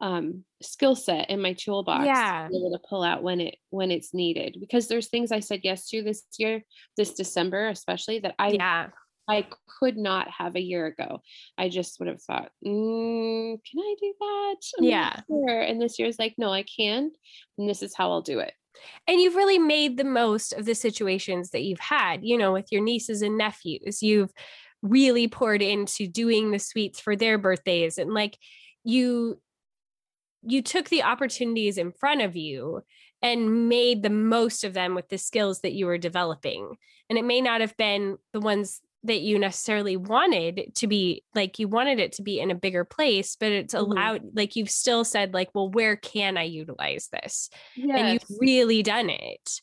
[0.00, 2.44] um, skill set in my toolbox yeah.
[2.44, 5.40] to be able to pull out when it when it's needed because there's things I
[5.40, 6.62] said yes to this year,
[6.96, 8.88] this December especially that I yeah.
[9.28, 9.46] I
[9.80, 11.20] could not have a year ago.
[11.56, 14.56] I just would have thought, mm, can I do that?
[14.78, 15.20] I'm yeah.
[15.26, 15.60] Sure.
[15.60, 17.10] And this year year's like, no, I can.
[17.56, 18.52] And this is how I'll do it.
[19.06, 22.70] And you've really made the most of the situations that you've had, you know, with
[22.70, 24.02] your nieces and nephews.
[24.02, 24.32] You've
[24.82, 28.36] really poured into doing the sweets for their birthdays and like
[28.84, 29.40] you
[30.46, 32.82] you took the opportunities in front of you
[33.22, 36.76] and made the most of them with the skills that you were developing.
[37.08, 41.58] And it may not have been the ones that you necessarily wanted to be like
[41.58, 43.92] you wanted it to be in a bigger place but it's mm-hmm.
[43.92, 44.36] allowed mm-hmm.
[44.36, 47.98] like you've still said like well where can i utilize this yes.
[47.98, 49.60] and you've really done it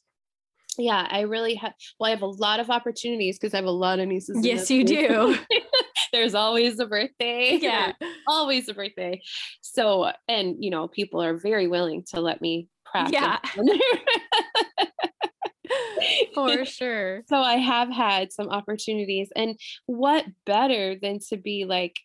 [0.78, 3.72] yeah i really have well i have a lot of opportunities because i have a
[3.72, 5.36] lot of nieces yes you do
[6.12, 7.60] there's always a birthday.
[7.72, 7.94] Yeah.
[8.28, 9.22] Always a birthday.
[9.62, 13.38] So and you know people are very willing to let me practice yeah.
[16.34, 17.22] for sure.
[17.28, 21.96] So i have had some opportunities and what better than to be like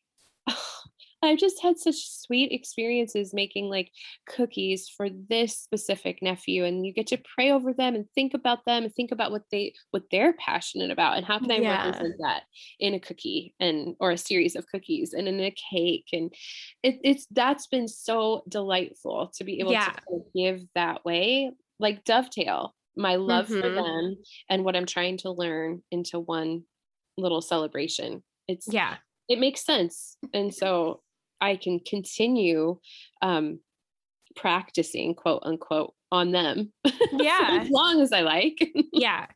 [1.22, 3.90] I've just had such sweet experiences making like
[4.28, 8.64] cookies for this specific nephew and you get to pray over them and think about
[8.66, 11.86] them and think about what they what they're passionate about and how can I yeah.
[11.86, 12.42] represent that
[12.78, 16.32] in a cookie and or a series of cookies and in a cake and
[16.82, 19.90] it, it's that's been so delightful to be able yeah.
[19.90, 23.60] to give that way like dovetail my love mm-hmm.
[23.60, 24.16] for them
[24.48, 26.62] and what I'm trying to learn into one
[27.18, 28.22] little celebration.
[28.48, 28.96] It's yeah,
[29.28, 30.16] it makes sense.
[30.32, 31.02] And so
[31.40, 32.78] I can continue
[33.22, 33.60] um,
[34.34, 36.72] practicing, quote unquote, on them.
[37.12, 37.58] Yeah.
[37.62, 38.58] as long as I like.
[38.92, 39.26] yeah.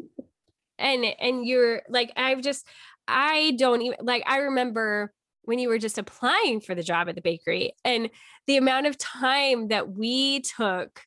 [0.79, 2.67] And and you're like I've just
[3.09, 7.15] I don't even like I remember when you were just applying for the job at
[7.15, 8.11] the bakery and
[8.47, 11.03] the amount of time that we took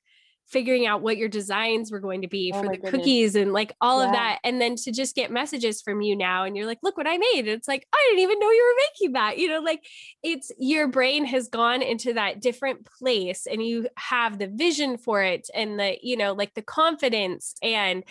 [0.54, 2.92] figuring out what your designs were going to be oh for the goodness.
[2.92, 4.06] cookies and like all yeah.
[4.06, 4.40] of that.
[4.44, 7.18] And then to just get messages from you now and you're like, look what I
[7.18, 7.40] made.
[7.40, 9.38] And it's like, I didn't even know you were making that.
[9.40, 9.84] You know, like
[10.22, 15.24] it's your brain has gone into that different place and you have the vision for
[15.24, 17.56] it and the, you know, like the confidence.
[17.64, 18.04] And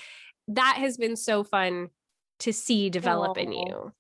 [0.49, 1.91] that has been so fun
[2.41, 3.41] to see develop oh.
[3.41, 3.93] in you.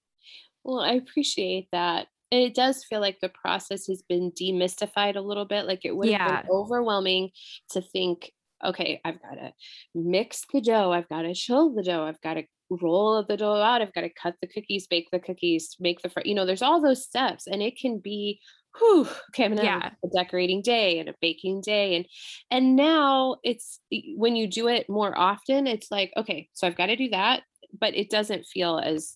[0.65, 5.45] Well, I appreciate that it does feel like the process has been demystified a little
[5.45, 5.67] bit.
[5.67, 6.43] Like it would have yeah.
[6.43, 7.31] been overwhelming
[7.71, 8.33] to think,
[8.65, 9.53] okay, I've got to
[9.95, 13.61] mix the dough, I've got to chill the dough, I've got to roll the dough
[13.61, 16.47] out, I've got to cut the cookies, bake the cookies, make the, fr- you know,
[16.47, 18.41] there's all those steps, and it can be.
[18.79, 19.83] Whew, okay, I'm gonna yeah.
[19.83, 22.07] have a decorating day and a baking day, and
[22.51, 23.81] and now it's
[24.17, 27.43] when you do it more often, it's like okay, so I've got to do that,
[27.79, 29.15] but it doesn't feel as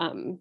[0.00, 0.38] um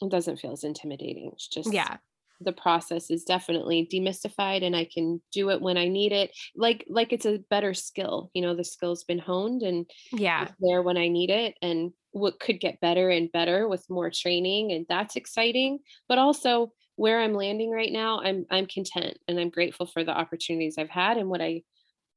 [0.00, 1.30] it doesn't feel as intimidating.
[1.32, 1.98] It's just yeah.
[2.42, 6.30] The process is definitely demystified and I can do it when I need it.
[6.56, 8.30] Like like it's a better skill.
[8.32, 12.40] You know, the skill's been honed and yeah, there when I need it and what
[12.40, 15.80] could get better and better with more training and that's exciting.
[16.08, 20.16] But also where I'm landing right now, I'm I'm content and I'm grateful for the
[20.16, 21.62] opportunities I've had and what I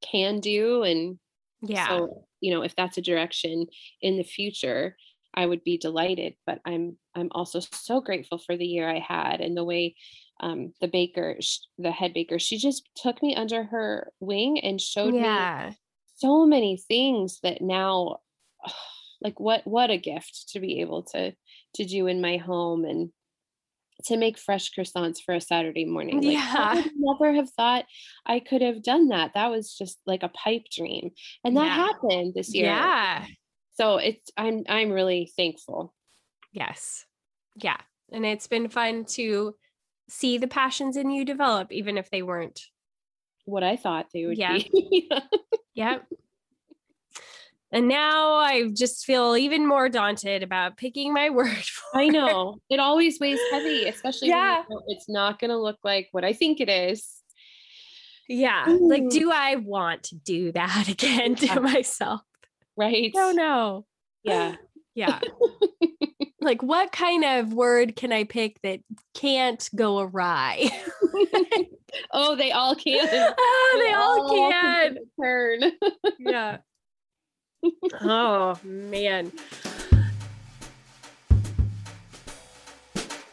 [0.02, 1.18] can do and
[1.62, 1.88] yeah.
[1.88, 3.66] So, you know, if that's a direction
[4.02, 4.96] in the future,
[5.34, 6.34] I would be delighted.
[6.46, 9.96] But I'm I'm also so grateful for the year I had and the way
[10.40, 11.38] um, the baker,
[11.78, 15.68] the head baker, she just took me under her wing and showed yeah.
[15.70, 15.76] me
[16.16, 18.18] so many things that now,
[19.22, 21.32] like what what a gift to be able to
[21.74, 23.10] to do in my home and
[24.04, 26.20] to make fresh croissants for a Saturday morning.
[26.20, 26.54] Like, yeah.
[26.56, 27.84] I would never have thought
[28.26, 29.30] I could have done that.
[29.34, 31.10] That was just like a pipe dream.
[31.44, 31.74] And that yeah.
[31.74, 32.66] happened this year.
[32.66, 33.24] Yeah
[33.74, 35.94] so it's i'm i'm really thankful
[36.52, 37.04] yes
[37.56, 37.76] yeah
[38.12, 39.54] and it's been fun to
[40.08, 42.60] see the passions in you develop even if they weren't
[43.44, 44.54] what i thought they would yeah.
[44.54, 45.10] be
[45.74, 45.98] yeah
[47.74, 51.64] and now I just feel even more daunted about picking my word.
[51.92, 54.62] I know it always weighs heavy, especially yeah.
[54.86, 57.04] It's not going to look like what I think it is.
[58.28, 58.70] Yeah.
[58.70, 58.88] Ooh.
[58.88, 62.20] Like, do I want to do that again to myself?
[62.76, 63.12] Right?
[63.14, 63.86] No, no.
[64.22, 64.56] Yeah.
[64.96, 65.18] Yeah.
[66.40, 68.78] like, what kind of word can I pick that
[69.12, 70.68] can't go awry?
[72.12, 73.08] Oh, they all can.
[73.10, 74.98] Oh, they, they all, all can.
[75.20, 75.60] Turn.
[76.18, 76.58] yeah.
[78.00, 79.32] Oh man.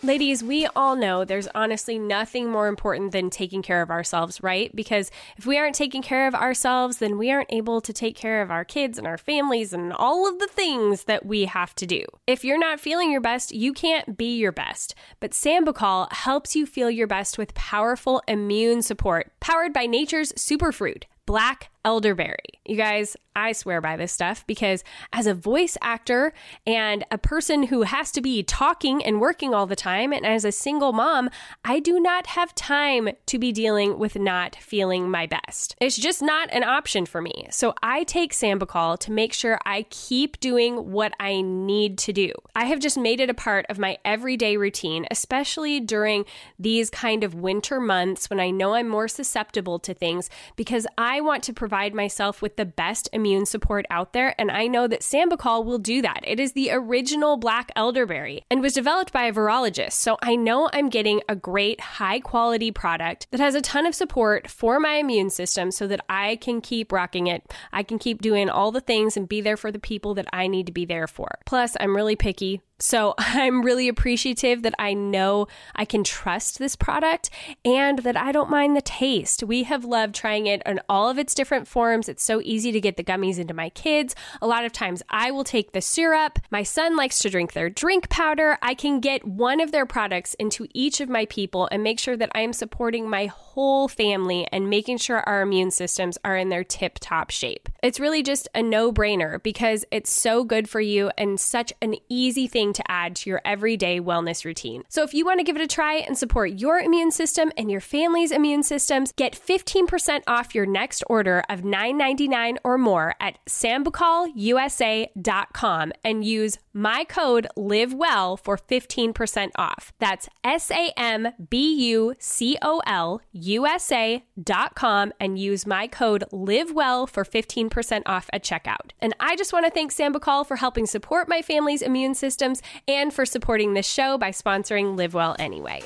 [0.03, 4.75] Ladies, we all know there's honestly nothing more important than taking care of ourselves, right?
[4.75, 8.41] Because if we aren't taking care of ourselves, then we aren't able to take care
[8.41, 11.85] of our kids and our families and all of the things that we have to
[11.85, 12.03] do.
[12.25, 14.95] If you're not feeling your best, you can't be your best.
[15.19, 21.03] But Sambucol helps you feel your best with powerful immune support, powered by nature's superfruit,
[21.31, 22.59] black elderberry.
[22.65, 26.33] You guys, I swear by this stuff because as a voice actor
[26.67, 30.45] and a person who has to be talking and working all the time, and as
[30.45, 31.29] a single mom,
[31.63, 35.75] I do not have time to be dealing with not feeling my best.
[35.81, 37.47] It's just not an option for me.
[37.49, 42.31] So I take Sambucol to make sure I keep doing what I need to do.
[42.55, 46.25] I have just made it a part of my everyday routine, especially during
[46.59, 51.20] these kind of winter months when I know I'm more susceptible to things because I
[51.21, 55.01] want to provide myself with the best immune support out there, and I know that
[55.01, 56.21] Sambucol will do that.
[56.23, 60.69] It is the original black elderberry and was developed by a virologist, so I know
[60.73, 64.95] I'm getting a great, high quality product that has a ton of support for my
[64.95, 67.53] immune system so that I can keep rocking it.
[67.71, 70.47] I can keep doing all the things and be there for the people that I
[70.47, 71.39] need to be there for.
[71.45, 72.61] Plus, I'm really picky.
[72.81, 77.29] So I'm really appreciative that I know I can trust this product
[77.63, 79.43] and that I don't mind the taste.
[79.43, 82.09] We have loved trying it in all of its different forms.
[82.09, 84.15] It's so easy to get the gummies into my kids.
[84.41, 86.39] A lot of times I will take the syrup.
[86.49, 88.57] My son likes to drink their drink powder.
[88.61, 92.17] I can get one of their products into each of my people and make sure
[92.17, 96.49] that I am supporting my whole family and making sure our immune systems are in
[96.49, 97.69] their tip top shape.
[97.83, 101.95] It's really just a no brainer because it's so good for you and such an
[102.09, 104.83] easy thing to add to your everyday wellness routine.
[104.89, 107.69] So if you want to give it a try and support your immune system and
[107.69, 113.37] your family's immune systems, get 15% off your next order of $9.99 or more at
[113.45, 119.93] sambucolusa.com and use my code LIVEWELL for 15% off.
[119.99, 125.87] That's S A M B U C O L U S A.com and use my
[125.87, 128.91] code LIVEWELL for 15% off at checkout.
[128.99, 133.13] And I just want to thank Sambucol for helping support my family's immune systems and
[133.13, 135.83] for supporting this show by sponsoring Live Well Anyway.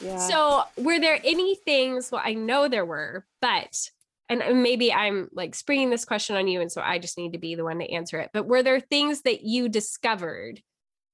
[0.00, 0.18] Yeah.
[0.18, 2.10] So, were there any things?
[2.12, 3.90] Well, I know there were, but
[4.28, 7.38] and maybe I'm like springing this question on you, and so I just need to
[7.38, 8.30] be the one to answer it.
[8.32, 10.60] But were there things that you discovered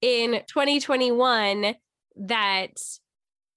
[0.00, 1.74] in 2021
[2.16, 2.72] that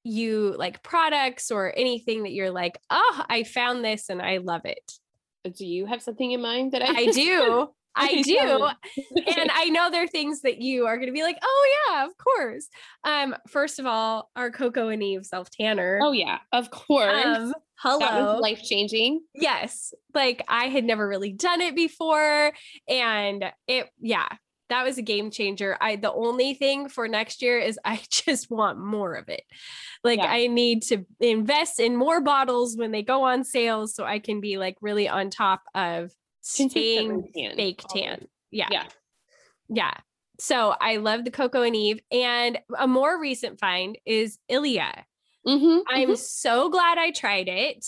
[0.04, 4.62] you like products or anything that you're like, oh, I found this and I love
[4.66, 4.92] it?
[5.58, 7.70] Do you have something in mind that I, I do?
[7.96, 8.70] I do.
[9.38, 12.06] and I know there are things that you are going to be like, oh, yeah,
[12.06, 12.68] of course.
[13.04, 16.00] Um, first of all, our Coco and Eve self tanner.
[16.02, 17.26] Oh, yeah, of course.
[17.26, 18.40] Um, hello.
[18.40, 19.22] life changing.
[19.34, 19.94] Yes.
[20.14, 22.52] Like I had never really done it before.
[22.88, 24.28] And it, yeah,
[24.70, 25.78] that was a game changer.
[25.80, 29.44] I, the only thing for next year is I just want more of it.
[30.04, 30.32] Like yeah.
[30.32, 34.42] I need to invest in more bottles when they go on sales so I can
[34.42, 36.12] be like really on top of
[36.46, 38.28] staying fake tan.
[38.52, 38.68] Yeah.
[38.72, 38.86] Yeah.
[39.68, 39.94] Yeah.
[40.40, 42.02] So I love the Coco and Eve.
[42.12, 45.06] And a more recent find is Ilia.
[45.48, 46.16] Mm-hmm, I'm mm-hmm.
[46.16, 47.86] so glad I tried it.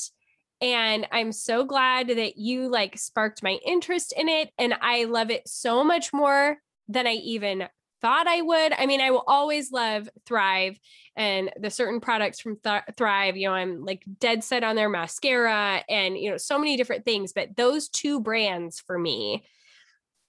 [0.60, 4.50] And I'm so glad that you like sparked my interest in it.
[4.58, 7.68] And I love it so much more than I even
[8.02, 8.74] thought I would.
[8.74, 10.80] I mean, I will always love Thrive
[11.16, 13.38] and the certain products from Th- Thrive.
[13.38, 17.06] You know, I'm like dead set on their mascara and, you know, so many different
[17.06, 17.34] things.
[17.34, 19.46] But those two brands for me,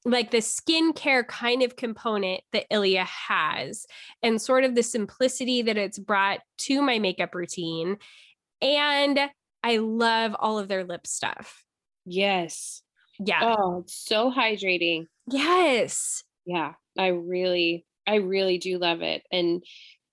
[0.05, 3.87] like the skincare kind of component that Ilia has,
[4.23, 7.99] and sort of the simplicity that it's brought to my makeup routine.
[8.63, 9.21] And
[9.63, 11.65] I love all of their lip stuff.
[12.07, 12.83] Yes.
[13.19, 13.57] Yeah.
[13.59, 15.07] Oh, it's so hydrating.
[15.29, 16.23] Yes.
[16.47, 16.75] Yeah.
[16.99, 19.23] I really, I really do love it.
[19.31, 19.63] And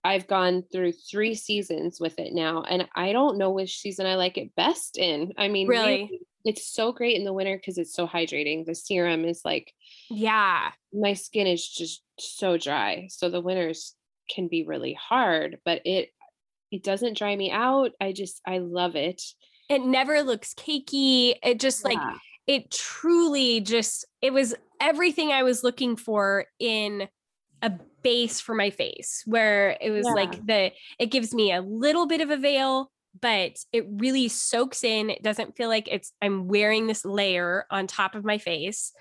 [0.05, 4.15] I've gone through three seasons with it now, and I don't know which season I
[4.15, 5.33] like it best in.
[5.35, 8.67] I mean, really, it's so great in the winter because it's so hydrating.
[8.67, 9.73] The serum is like,
[10.11, 13.07] yeah, my skin is just so dry.
[13.09, 13.95] So the winters
[14.29, 16.09] can be really hard, but it
[16.71, 17.91] it doesn't dry me out.
[17.99, 19.23] I just I love it.
[19.69, 21.33] It never looks cakey.
[21.41, 21.97] It just yeah.
[21.97, 22.17] like
[22.47, 27.07] it truly just it was everything I was looking for in
[27.61, 27.71] a
[28.03, 30.13] base for my face where it was yeah.
[30.13, 34.83] like the it gives me a little bit of a veil but it really soaks
[34.83, 38.91] in it doesn't feel like it's i'm wearing this layer on top of my face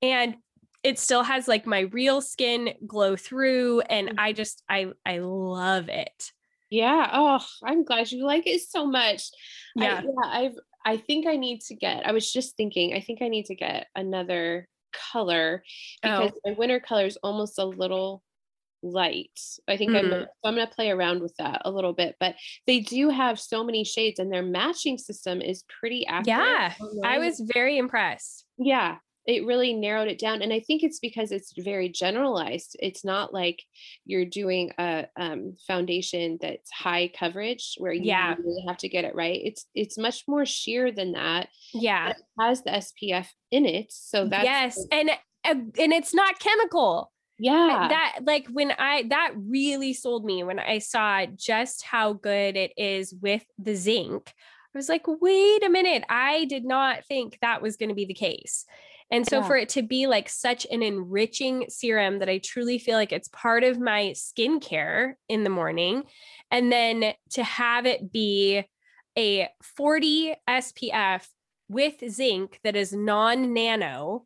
[0.00, 0.36] and
[0.82, 4.14] it still has like my real skin glow through and mm.
[4.18, 6.32] I just I I love it.
[6.70, 7.08] Yeah.
[7.12, 9.30] Oh, I'm glad you like it so much.
[9.76, 10.00] Yeah.
[10.00, 10.54] I, yeah, I've
[10.84, 13.54] I think I need to get I was just thinking, I think I need to
[13.54, 14.68] get another
[15.12, 15.62] color
[16.02, 16.50] because oh.
[16.50, 18.22] my winter color is almost a little
[18.82, 19.38] light.
[19.68, 20.12] I think mm-hmm.
[20.12, 22.34] I'm I'm going to play around with that a little bit, but
[22.66, 26.26] they do have so many shades and their matching system is pretty accurate.
[26.26, 26.72] Yeah.
[27.04, 28.44] I was very impressed.
[28.58, 28.96] Yeah
[29.26, 32.76] it really narrowed it down and i think it's because it's very generalized.
[32.80, 33.62] It's not like
[34.04, 38.34] you're doing a um, foundation that's high coverage where you yeah.
[38.38, 39.40] really have to get it right.
[39.42, 42.10] It's it's much more sheer than that yeah.
[42.10, 45.10] it has the spf in it so that's yes and
[45.44, 47.10] and it's not chemical.
[47.38, 47.88] Yeah.
[47.88, 52.72] that like when i that really sold me when i saw just how good it
[52.76, 54.32] is with the zinc.
[54.74, 58.04] I was like wait a minute i did not think that was going to be
[58.04, 58.64] the case
[59.12, 59.46] and so yeah.
[59.46, 63.28] for it to be like such an enriching serum that I truly feel like it's
[63.28, 66.04] part of my skincare in the morning.
[66.50, 68.64] And then to have it be
[69.16, 71.26] a 40 SPF
[71.68, 74.24] with zinc that is non nano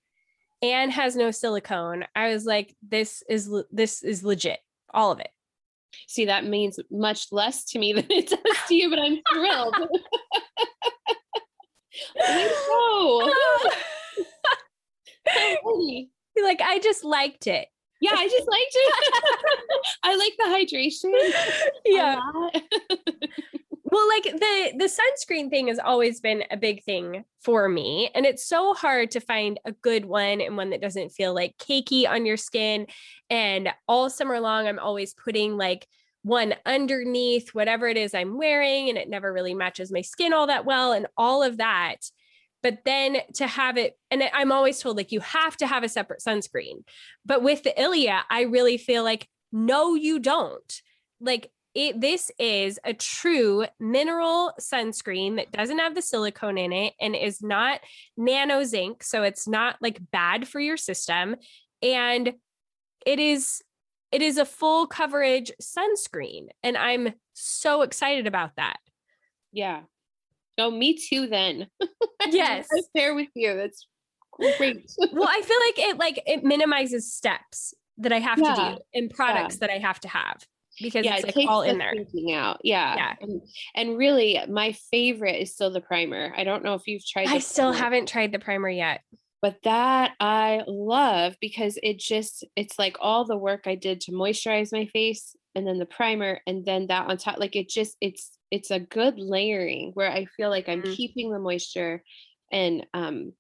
[0.63, 4.61] and has no silicone, I was like, this is, this is legit,
[4.95, 5.31] all of it.
[6.07, 9.75] See, that means much less to me than it does to you, but I'm thrilled.
[16.43, 17.69] like, I just liked it.
[18.01, 19.15] Yeah, I just liked it.
[20.03, 21.13] I like the hydration.
[21.87, 22.21] Yeah.
[23.85, 28.27] well, like the the sunscreen thing has always been a big thing for me, and
[28.27, 32.07] it's so hard to find a good one and one that doesn't feel like cakey
[32.09, 32.87] on your skin.
[33.31, 35.87] And all summer long, I'm always putting like
[36.23, 40.49] one underneath whatever it is I'm wearing, and it never really matches my skin all
[40.49, 42.11] that well, and all of that
[42.67, 45.89] but then to have it and i'm always told like you have to have a
[45.89, 46.83] separate sunscreen.
[47.25, 50.83] But with the ilia i really feel like no you don't.
[51.21, 56.95] Like it this is a true mineral sunscreen that doesn't have the silicone in it
[57.01, 57.79] and is not
[58.17, 61.37] nano zinc so it's not like bad for your system.
[61.83, 62.33] And
[63.07, 63.63] it is
[64.11, 68.79] it is a full coverage sunscreen and i'm so excited about that.
[69.53, 69.83] Yeah
[70.59, 71.27] Oh, me too.
[71.27, 71.69] Then
[72.31, 73.57] yes, I share with you.
[73.57, 73.87] That's
[74.57, 74.91] great.
[75.13, 78.55] well, I feel like it like it minimizes steps that I have yeah.
[78.55, 79.67] to do and products yeah.
[79.67, 80.47] that I have to have
[80.81, 81.93] because yeah, it's like all in there.
[81.93, 82.61] Thinking Out.
[82.63, 82.95] Yeah.
[82.97, 83.15] Yeah.
[83.21, 83.43] And,
[83.75, 86.33] and, really my favorite is still the primer.
[86.37, 89.01] I don't know if you've tried I still primer, haven't tried the primer yet.
[89.43, 94.13] But that I love because it just it's like all the work I did to
[94.13, 97.97] moisturize my face and then the primer and then that on top like it just
[98.01, 100.93] it's it's a good layering where I feel like I'm mm-hmm.
[100.93, 102.03] keeping the moisture
[102.53, 103.33] and um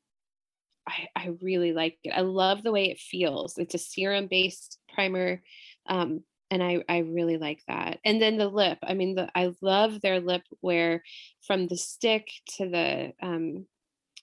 [0.87, 2.11] I, I really like it.
[2.11, 3.59] I love the way it feels.
[3.59, 5.43] It's a serum based primer.
[5.87, 7.99] Um, and I, I really like that.
[8.05, 11.03] And then the lip, I mean, the, I love their lip where
[11.45, 12.29] from the stick
[12.59, 13.67] to the, um,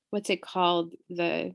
[0.09, 0.93] what's it called?
[1.09, 1.53] The,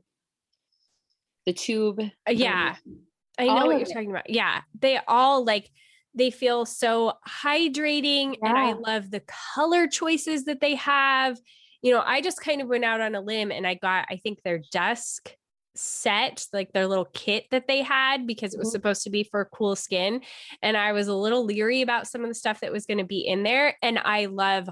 [1.47, 1.99] the tube.
[1.99, 2.75] Uh, yeah.
[2.85, 2.99] Um,
[3.39, 3.93] I know what you're it.
[3.93, 4.29] talking about.
[4.29, 4.61] Yeah.
[4.79, 5.71] They all like,
[6.19, 8.49] they feel so hydrating yeah.
[8.49, 9.23] and I love the
[9.55, 11.39] color choices that they have.
[11.81, 14.17] You know, I just kind of went out on a limb and I got, I
[14.17, 15.33] think their dusk
[15.75, 18.73] set, like their little kit that they had because it was mm-hmm.
[18.73, 20.21] supposed to be for cool skin.
[20.61, 23.05] And I was a little leery about some of the stuff that was going to
[23.05, 23.77] be in there.
[23.81, 24.69] And I love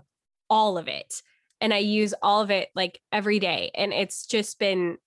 [0.50, 1.22] all of it.
[1.62, 3.72] And I use all of it like every day.
[3.74, 4.98] And it's just been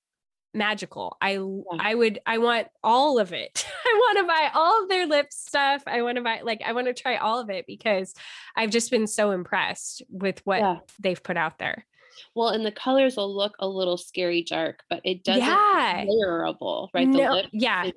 [0.55, 1.17] magical.
[1.21, 1.79] I yeah.
[1.79, 3.67] I would I want all of it.
[3.87, 5.83] I want to buy all of their lip stuff.
[5.87, 8.15] I want to buy like I want to try all of it because
[8.57, 10.77] I've just been so impressed with what yeah.
[11.01, 11.87] they've put out there.
[12.35, 16.05] Well, and the colors will look a little scary dark, but it doesn't yeah.
[16.05, 17.09] layerable, right?
[17.09, 17.91] No, lip, yeah.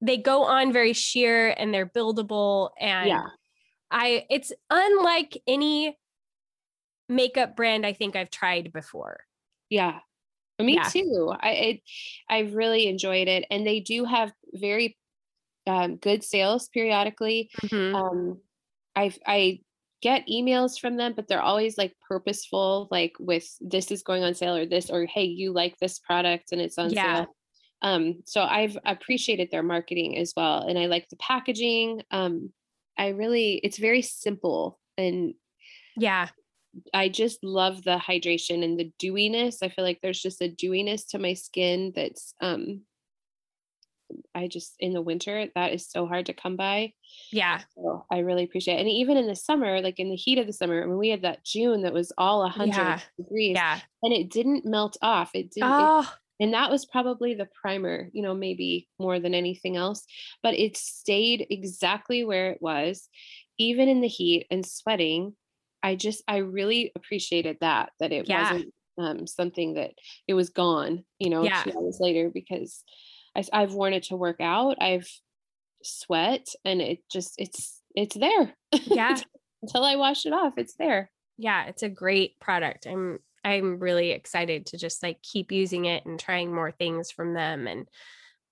[0.00, 3.26] They go on very sheer and they're buildable and yeah.
[3.90, 5.96] I it's unlike any
[7.08, 9.20] makeup brand I think I've tried before.
[9.70, 9.98] Yeah.
[10.60, 10.84] Me yeah.
[10.84, 11.32] too.
[11.38, 11.80] I it,
[12.28, 14.96] I really enjoyed it, and they do have very
[15.66, 17.50] um, good sales periodically.
[17.62, 17.94] Mm-hmm.
[17.94, 18.40] Um,
[18.94, 19.60] I I
[20.00, 24.34] get emails from them, but they're always like purposeful, like with this is going on
[24.34, 27.16] sale or this or hey, you like this product and it's on yeah.
[27.16, 27.36] sale.
[27.82, 32.02] Um, so I've appreciated their marketing as well, and I like the packaging.
[32.10, 32.52] Um,
[32.96, 35.34] I really, it's very simple and
[35.96, 36.28] yeah
[36.92, 39.62] I just love the hydration and the dewiness.
[39.62, 42.82] I feel like there's just a dewiness to my skin that's um
[44.34, 46.92] I just in the winter that is so hard to come by.
[47.32, 47.60] Yeah.
[47.74, 48.80] So I really appreciate it.
[48.80, 51.08] And even in the summer, like in the heat of the summer, I mean we
[51.08, 53.00] had that June that was all a hundred yeah.
[53.18, 53.54] degrees.
[53.54, 53.80] Yeah.
[54.02, 55.30] And it didn't melt off.
[55.34, 56.08] It didn't oh.
[56.40, 60.04] And that was probably the primer, you know, maybe more than anything else,
[60.42, 63.08] but it stayed exactly where it was,
[63.58, 65.36] even in the heat and sweating.
[65.84, 68.52] I just, I really appreciated that, that it yeah.
[68.52, 69.90] wasn't um, something that
[70.26, 71.62] it was gone, you know, yeah.
[71.62, 72.82] two hours later because
[73.36, 74.78] I, I've worn it to work out.
[74.80, 75.08] I've
[75.82, 78.54] sweat and it just, it's, it's there.
[78.72, 79.18] Yeah.
[79.62, 81.10] Until I wash it off, it's there.
[81.36, 81.66] Yeah.
[81.66, 82.86] It's a great product.
[82.86, 87.34] I'm, I'm really excited to just like keep using it and trying more things from
[87.34, 87.66] them.
[87.66, 87.86] And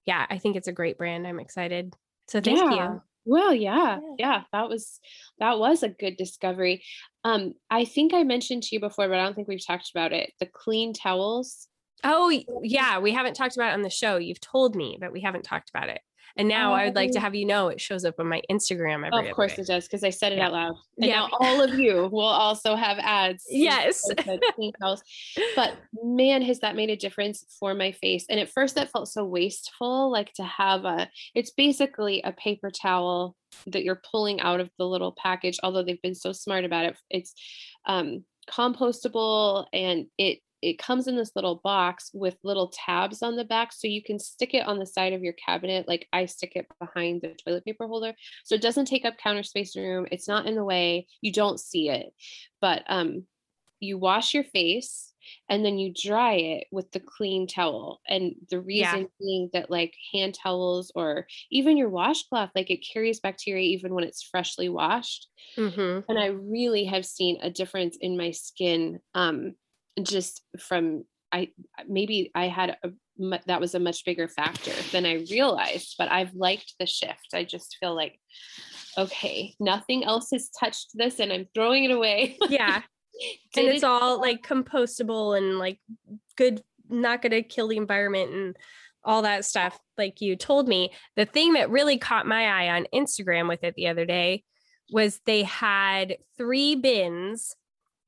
[0.04, 1.26] yeah, I think it's a great brand.
[1.26, 1.94] I'm excited.
[2.28, 2.92] So thank yeah.
[2.92, 3.02] you.
[3.24, 4.98] Well, yeah, yeah, that was
[5.38, 6.82] that was a good discovery.
[7.24, 10.12] Um, I think I mentioned to you before, but I don't think we've talked about
[10.12, 10.32] it.
[10.40, 11.68] The clean towels.
[12.04, 12.30] Oh,
[12.62, 14.16] yeah, we haven't talked about it on the show.
[14.16, 16.00] You've told me, but we haven't talked about it.
[16.36, 17.20] And now I would like to oh.
[17.20, 20.04] have you know it shows up on my Instagram every Of course it does because
[20.04, 20.46] I said it yeah.
[20.46, 20.76] out loud.
[20.98, 21.20] And yeah.
[21.20, 23.44] now all of you will also have ads.
[23.62, 24.02] Yes.
[25.56, 28.26] but man, has that made a difference for my face.
[28.28, 32.70] And at first that felt so wasteful, like to have a it's basically a paper
[32.70, 36.86] towel that you're pulling out of the little package, although they've been so smart about
[36.86, 36.96] it.
[37.10, 37.34] It's
[37.86, 43.44] um compostable and it it comes in this little box with little tabs on the
[43.44, 46.52] back so you can stick it on the side of your cabinet like i stick
[46.54, 50.28] it behind the toilet paper holder so it doesn't take up counter space room it's
[50.28, 52.12] not in the way you don't see it
[52.60, 53.24] but um
[53.80, 55.12] you wash your face
[55.48, 59.06] and then you dry it with the clean towel and the reason yeah.
[59.20, 64.04] being that like hand towels or even your washcloth like it carries bacteria even when
[64.04, 66.00] it's freshly washed mm-hmm.
[66.10, 69.54] and i really have seen a difference in my skin um
[70.02, 71.50] just from I
[71.88, 72.90] maybe I had a
[73.46, 77.28] that was a much bigger factor than I realized, but I've liked the shift.
[77.34, 78.18] I just feel like
[78.98, 82.36] okay, nothing else has touched this and I'm throwing it away.
[82.48, 82.82] Yeah.
[83.56, 85.78] and it's it all like compostable and like
[86.36, 88.56] good not going to kill the environment and
[89.04, 90.92] all that stuff like you told me.
[91.16, 94.44] The thing that really caught my eye on Instagram with it the other day
[94.90, 97.54] was they had three bins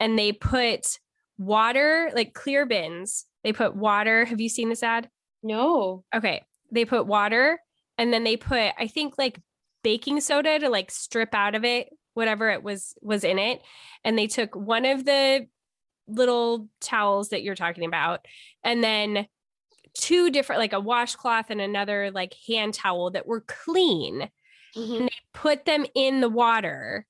[0.01, 0.99] and they put
[1.39, 3.26] water, like clear bins.
[3.43, 4.24] They put water.
[4.24, 5.09] Have you seen this ad?
[5.43, 6.05] No.
[6.14, 6.43] Okay.
[6.70, 7.61] They put water
[7.99, 9.41] and then they put, I think, like
[9.82, 13.61] baking soda to like strip out of it whatever it was was in it
[14.05, 15.47] and they took one of the
[16.09, 18.24] little towels that you're talking about
[18.62, 19.26] and then
[19.95, 24.28] two different like a washcloth and another like hand towel that were clean
[24.76, 24.95] mm-hmm.
[24.95, 27.07] and they put them in the water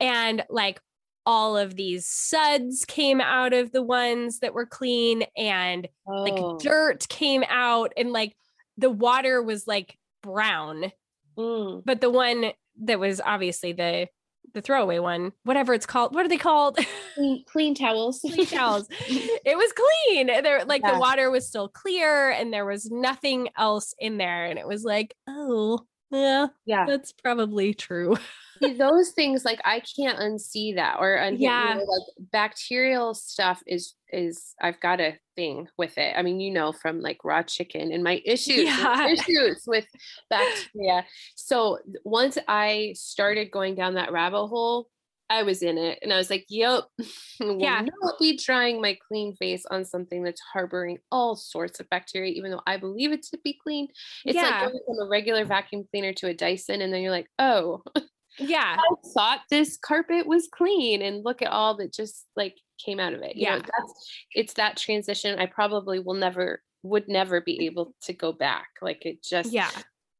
[0.00, 0.80] and like
[1.26, 6.22] all of these suds came out of the ones that were clean and oh.
[6.22, 8.36] like dirt came out and like
[8.76, 10.92] the water was like brown.
[11.36, 11.82] Mm.
[11.84, 12.52] but the one
[12.84, 14.06] that was obviously the
[14.52, 16.78] the throwaway one whatever it's called what are they called?
[17.14, 18.20] Clean, clean towels.
[18.24, 18.88] Clean towels.
[19.08, 20.28] It was clean.
[20.28, 20.92] There like yeah.
[20.92, 24.84] the water was still clear and there was nothing else in there and it was
[24.84, 26.86] like oh yeah yeah.
[26.86, 28.16] that's probably true
[28.72, 33.62] those things like I can't unsee that or un- yeah, you know, like bacterial stuff
[33.66, 36.14] is is I've got a thing with it.
[36.16, 39.08] I mean, you know, from like raw chicken and my issues yeah.
[39.08, 39.86] issues with
[40.30, 41.04] bacteria.
[41.34, 44.88] So once I started going down that rabbit hole,
[45.30, 46.84] I was in it and I was like, yep,
[47.40, 47.80] yeah.
[47.80, 52.50] not be trying my clean face on something that's harboring all sorts of bacteria, even
[52.50, 53.88] though I believe it to be clean.
[54.24, 54.42] It's yeah.
[54.42, 57.82] like going from a regular vacuum cleaner to a Dyson, and then you're like, oh,
[58.38, 58.76] yeah.
[58.78, 63.14] I thought this carpet was clean and look at all that just like came out
[63.14, 63.56] of it you yeah.
[63.56, 68.32] know, that's it's that transition i probably will never would never be able to go
[68.32, 69.70] back like it just yeah.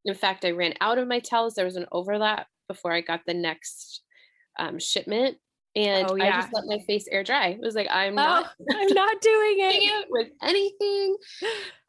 [0.05, 3.21] in fact i ran out of my towels there was an overlap before i got
[3.27, 4.03] the next
[4.59, 5.37] um, shipment
[5.77, 6.25] and oh, yeah.
[6.25, 7.49] I just let my face air dry.
[7.49, 10.07] It was like I'm oh, not I'm not doing it.
[10.11, 11.17] with anything.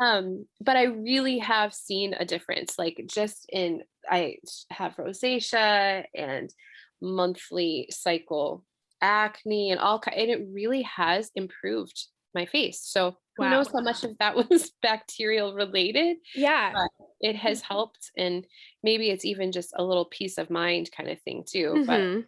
[0.02, 2.78] Um, but I really have seen a difference.
[2.78, 6.54] Like just in I have rosacea and
[7.02, 8.66] monthly cycle
[9.02, 12.82] acne and all and it really has improved my face.
[12.84, 13.52] So who wow.
[13.52, 16.18] knows how much of that was bacterial related?
[16.36, 16.74] Yeah.
[16.74, 18.46] But it has helped and
[18.84, 21.74] maybe it's even just a little peace of mind kind of thing too.
[21.78, 21.86] Mm-hmm.
[22.20, 22.26] But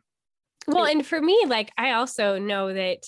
[0.68, 3.04] well, and for me, like I also know that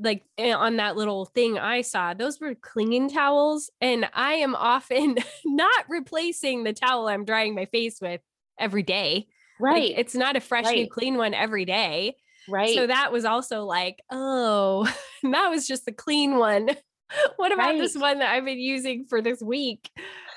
[0.00, 3.70] like eh, on that little thing I saw, those were clinging towels.
[3.80, 8.20] And I am often not replacing the towel I'm drying my face with
[8.58, 9.26] every day.
[9.60, 9.90] Right.
[9.90, 10.78] Like, it's not a fresh, right.
[10.78, 12.16] new, clean one every day.
[12.48, 12.74] Right.
[12.74, 14.92] So that was also like, oh,
[15.22, 16.70] that was just the clean one.
[17.36, 17.80] what about right.
[17.80, 19.90] this one that I've been using for this week?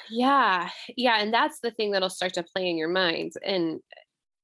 [0.10, 0.70] Yeah.
[0.98, 1.18] Yeah.
[1.20, 3.34] And that's the thing that'll start to play in your mind.
[3.46, 3.80] And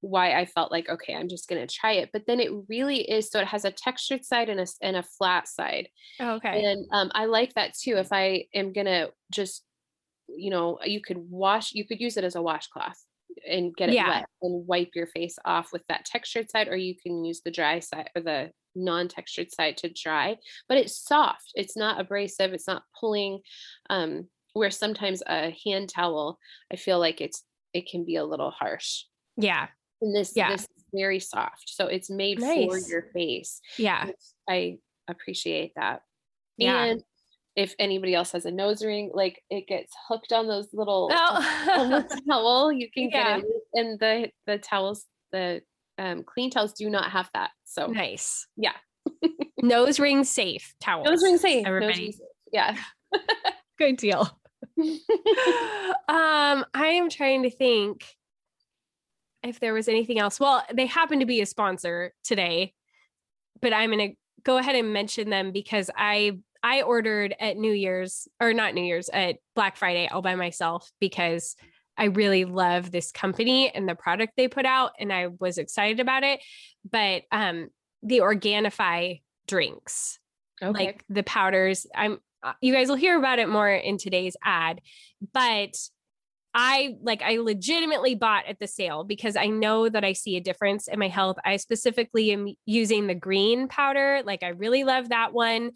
[0.01, 2.09] why I felt like, okay, I'm just going to try it.
[2.13, 3.29] But then it really is.
[3.29, 5.89] So it has a textured side and a, and a flat side.
[6.19, 6.63] Oh, okay.
[6.63, 7.97] And um, I like that too.
[7.97, 9.63] If I am going to just,
[10.27, 13.03] you know, you could wash, you could use it as a washcloth
[13.49, 14.09] and get it yeah.
[14.09, 17.51] wet and wipe your face off with that textured side, or you can use the
[17.51, 20.37] dry side or the non-textured side to dry.
[20.69, 21.51] But it's soft.
[21.55, 22.53] It's not abrasive.
[22.53, 23.39] It's not pulling.
[23.89, 26.39] Um, where sometimes a hand towel,
[26.71, 27.43] I feel like it's
[27.73, 29.03] it can be a little harsh.
[29.35, 29.67] Yeah.
[30.01, 30.51] And this yeah.
[30.51, 31.69] this is very soft.
[31.69, 32.67] So it's made nice.
[32.67, 33.61] for your face.
[33.77, 34.11] Yeah.
[34.49, 34.77] I
[35.07, 36.01] appreciate that.
[36.57, 36.83] Yeah.
[36.83, 37.03] And
[37.55, 41.67] if anybody else has a nose ring, like it gets hooked on those little oh.
[41.77, 42.71] on towel.
[42.71, 43.39] You can yeah.
[43.39, 43.63] get it.
[43.73, 45.61] And the the towels, the
[45.97, 47.51] um, clean towels do not have that.
[47.65, 48.47] So nice.
[48.55, 48.73] Yeah.
[49.61, 51.07] nose ring safe towels.
[51.07, 51.65] Nose ring safe.
[51.65, 51.99] Everybody.
[51.99, 52.21] Ring safe.
[52.51, 52.77] Yeah.
[53.79, 54.29] Good deal.
[54.79, 58.05] um, I am trying to think
[59.43, 60.39] if there was anything else.
[60.39, 62.73] Well, they happen to be a sponsor today,
[63.61, 67.71] but I'm going to go ahead and mention them because I I ordered at New
[67.71, 71.55] Year's or not New Year's at Black Friday all by myself because
[71.97, 75.99] I really love this company and the product they put out and I was excited
[75.99, 76.39] about it.
[76.89, 77.69] But um
[78.03, 80.19] the Organifi drinks,
[80.61, 80.85] okay.
[80.85, 84.81] like the powders, I'm uh, you guys will hear about it more in today's ad,
[85.33, 85.75] but
[86.59, 90.41] I like I legitimately bought at the sale because I know that I see a
[90.41, 91.37] difference in my health.
[91.45, 94.23] I specifically am using the green powder.
[94.25, 95.73] Like I really love that one.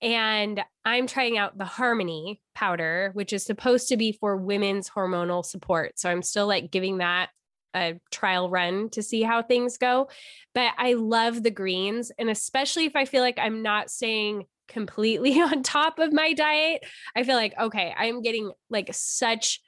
[0.00, 5.44] And I'm trying out the Harmony powder, which is supposed to be for women's hormonal
[5.44, 5.98] support.
[5.98, 7.30] So I'm still like giving that
[7.74, 10.10] a trial run to see how things go.
[10.54, 12.12] But I love the greens.
[12.20, 16.84] And especially if I feel like I'm not staying completely on top of my diet,
[17.16, 19.60] I feel like, okay, I'm getting like such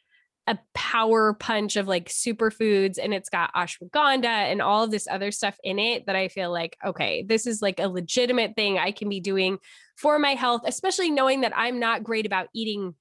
[0.47, 5.31] a power punch of like superfoods and it's got ashwagandha and all of this other
[5.31, 8.91] stuff in it that I feel like, okay, this is like a legitimate thing I
[8.91, 9.59] can be doing
[9.97, 12.95] for my health, especially knowing that I'm not great about eating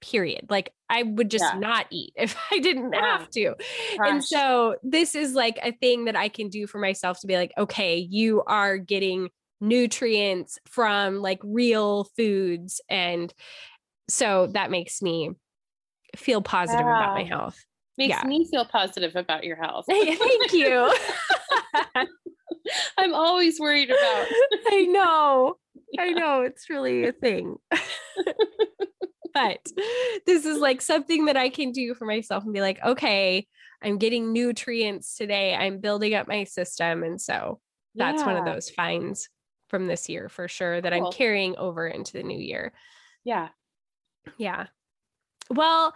[0.00, 0.46] period.
[0.48, 1.58] Like I would just yeah.
[1.58, 3.18] not eat if I didn't yeah.
[3.18, 3.54] have to.
[3.98, 4.08] Gosh.
[4.08, 7.36] And so this is like a thing that I can do for myself to be
[7.36, 9.28] like, okay, you are getting
[9.60, 13.34] nutrients from like real foods and
[14.08, 15.32] so that makes me
[16.16, 17.58] feel positive about my health.
[17.96, 18.28] Makes yeah.
[18.28, 19.86] me feel positive about your health.
[19.88, 20.94] Thank you.
[22.98, 23.98] I'm always worried about.
[24.68, 25.56] I know.
[25.92, 26.02] Yeah.
[26.02, 26.42] I know.
[26.42, 27.56] It's really a thing.
[29.34, 29.66] but
[30.26, 33.46] this is like something that I can do for myself and be like, okay,
[33.82, 35.54] I'm getting nutrients today.
[35.54, 37.02] I'm building up my system.
[37.02, 37.60] And so
[37.94, 38.26] that's yeah.
[38.26, 39.28] one of those finds
[39.68, 41.06] from this year for sure that cool.
[41.06, 42.72] I'm carrying over into the new year.
[43.24, 43.48] Yeah.
[44.36, 44.66] Yeah.
[45.50, 45.94] Well,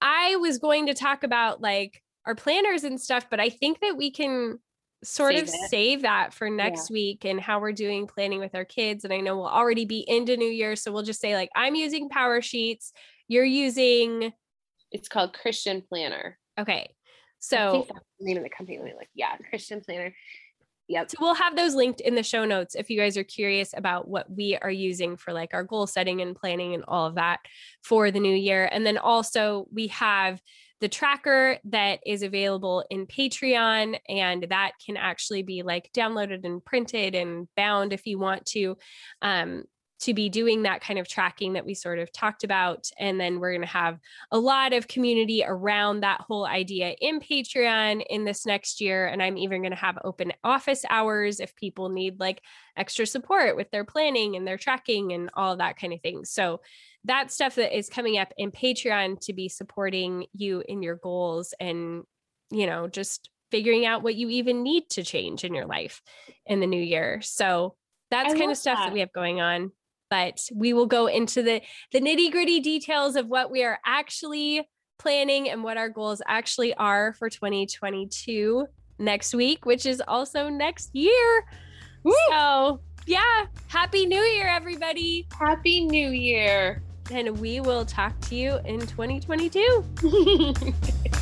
[0.00, 3.96] I was going to talk about like our planners and stuff, but I think that
[3.96, 4.58] we can
[5.04, 5.70] sort save of it.
[5.70, 6.94] save that for next yeah.
[6.94, 9.04] week and how we're doing planning with our kids.
[9.04, 10.76] And I know we'll already be into New Year.
[10.76, 12.92] So we'll just say, like, I'm using PowerSheets.
[13.28, 14.32] You're using.
[14.90, 16.38] It's called Christian Planner.
[16.58, 16.94] Okay.
[17.40, 17.86] So,
[18.18, 18.78] the name of the company.
[18.78, 20.12] Like, yeah, Christian Planner.
[20.88, 21.10] Yep.
[21.10, 24.08] So we'll have those linked in the show notes if you guys are curious about
[24.08, 27.40] what we are using for like our goal setting and planning and all of that
[27.82, 28.68] for the new year.
[28.72, 30.40] And then also we have
[30.80, 36.64] the tracker that is available in Patreon, and that can actually be like downloaded and
[36.64, 38.76] printed and bound if you want to.
[39.20, 39.64] Um,
[40.00, 42.88] to be doing that kind of tracking that we sort of talked about.
[42.98, 43.98] And then we're going to have
[44.30, 49.06] a lot of community around that whole idea in Patreon in this next year.
[49.06, 52.40] And I'm even going to have open office hours if people need like
[52.76, 56.24] extra support with their planning and their tracking and all that kind of thing.
[56.24, 56.60] So
[57.04, 61.54] that stuff that is coming up in Patreon to be supporting you in your goals
[61.58, 62.04] and,
[62.50, 66.02] you know, just figuring out what you even need to change in your life
[66.46, 67.20] in the new year.
[67.22, 67.74] So
[68.10, 68.86] that's I kind of stuff that.
[68.86, 69.72] that we have going on
[70.10, 71.60] but we will go into the
[71.92, 76.74] the nitty gritty details of what we are actually planning and what our goals actually
[76.74, 78.66] are for 2022
[78.98, 81.44] next week, which is also next year.
[82.02, 82.12] Woo!
[82.30, 85.26] So, yeah, happy new year, everybody.
[85.38, 86.82] Happy new year.
[87.10, 90.64] And we will talk to you in 2022.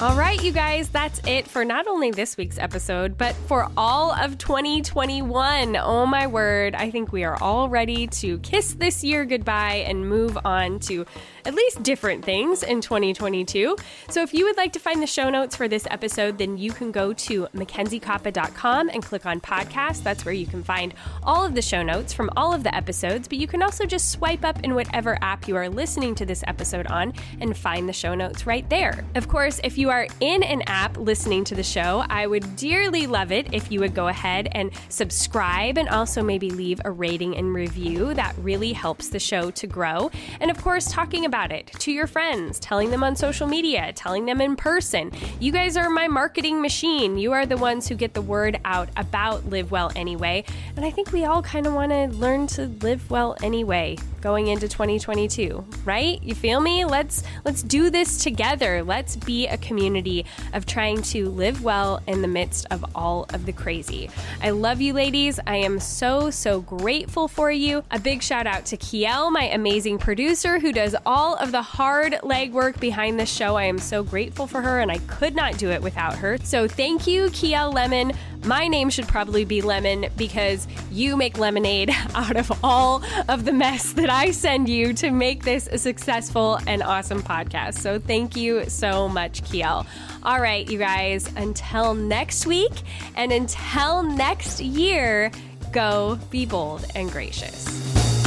[0.00, 4.12] All right, you guys, that's it for not only this week's episode, but for all
[4.12, 5.76] of 2021.
[5.76, 10.08] Oh my word, I think we are all ready to kiss this year goodbye and
[10.08, 11.04] move on to
[11.44, 13.76] at least different things in 2022.
[14.08, 16.72] So if you would like to find the show notes for this episode, then you
[16.72, 20.02] can go to mackenziekoppa.com and click on podcast.
[20.02, 23.28] That's where you can find all of the show notes from all of the episodes,
[23.28, 26.44] but you can also just swipe up in whatever app you are listening to this
[26.46, 29.04] episode on and find the show notes right there.
[29.14, 33.06] Of course, if you are in an app listening to the show, I would dearly
[33.06, 37.36] love it if you would go ahead and subscribe and also maybe leave a rating
[37.36, 38.14] and review.
[38.14, 40.10] That really helps the show to grow.
[40.40, 44.24] And of course, talking about it to your friends, telling them on social media, telling
[44.24, 45.12] them in person.
[45.38, 47.18] You guys are my marketing machine.
[47.18, 50.44] You are the ones who get the word out about Live Well Anyway.
[50.74, 54.48] And I think we all kind of want to learn to live well anyway going
[54.48, 56.22] into 2022, right?
[56.22, 56.84] You feel me?
[56.84, 58.82] Let's let's do this together.
[58.82, 63.46] Let's be a community of trying to live well in the midst of all of
[63.46, 64.10] the crazy.
[64.42, 65.40] I love you ladies.
[65.46, 67.82] I am so so grateful for you.
[67.90, 72.12] A big shout out to Kiel, my amazing producer who does all of the hard
[72.22, 73.56] legwork behind the show.
[73.56, 76.38] I am so grateful for her and I could not do it without her.
[76.42, 78.12] So thank you Kiel Lemon.
[78.44, 83.52] My name should probably be Lemon because you make lemonade out of all of the
[83.52, 87.78] mess that I send you to make this a successful and awesome podcast.
[87.78, 89.86] So thank you so much, Kiel.
[90.22, 92.82] All right, you guys, until next week
[93.14, 95.30] and until next year,
[95.72, 98.19] go be bold and gracious.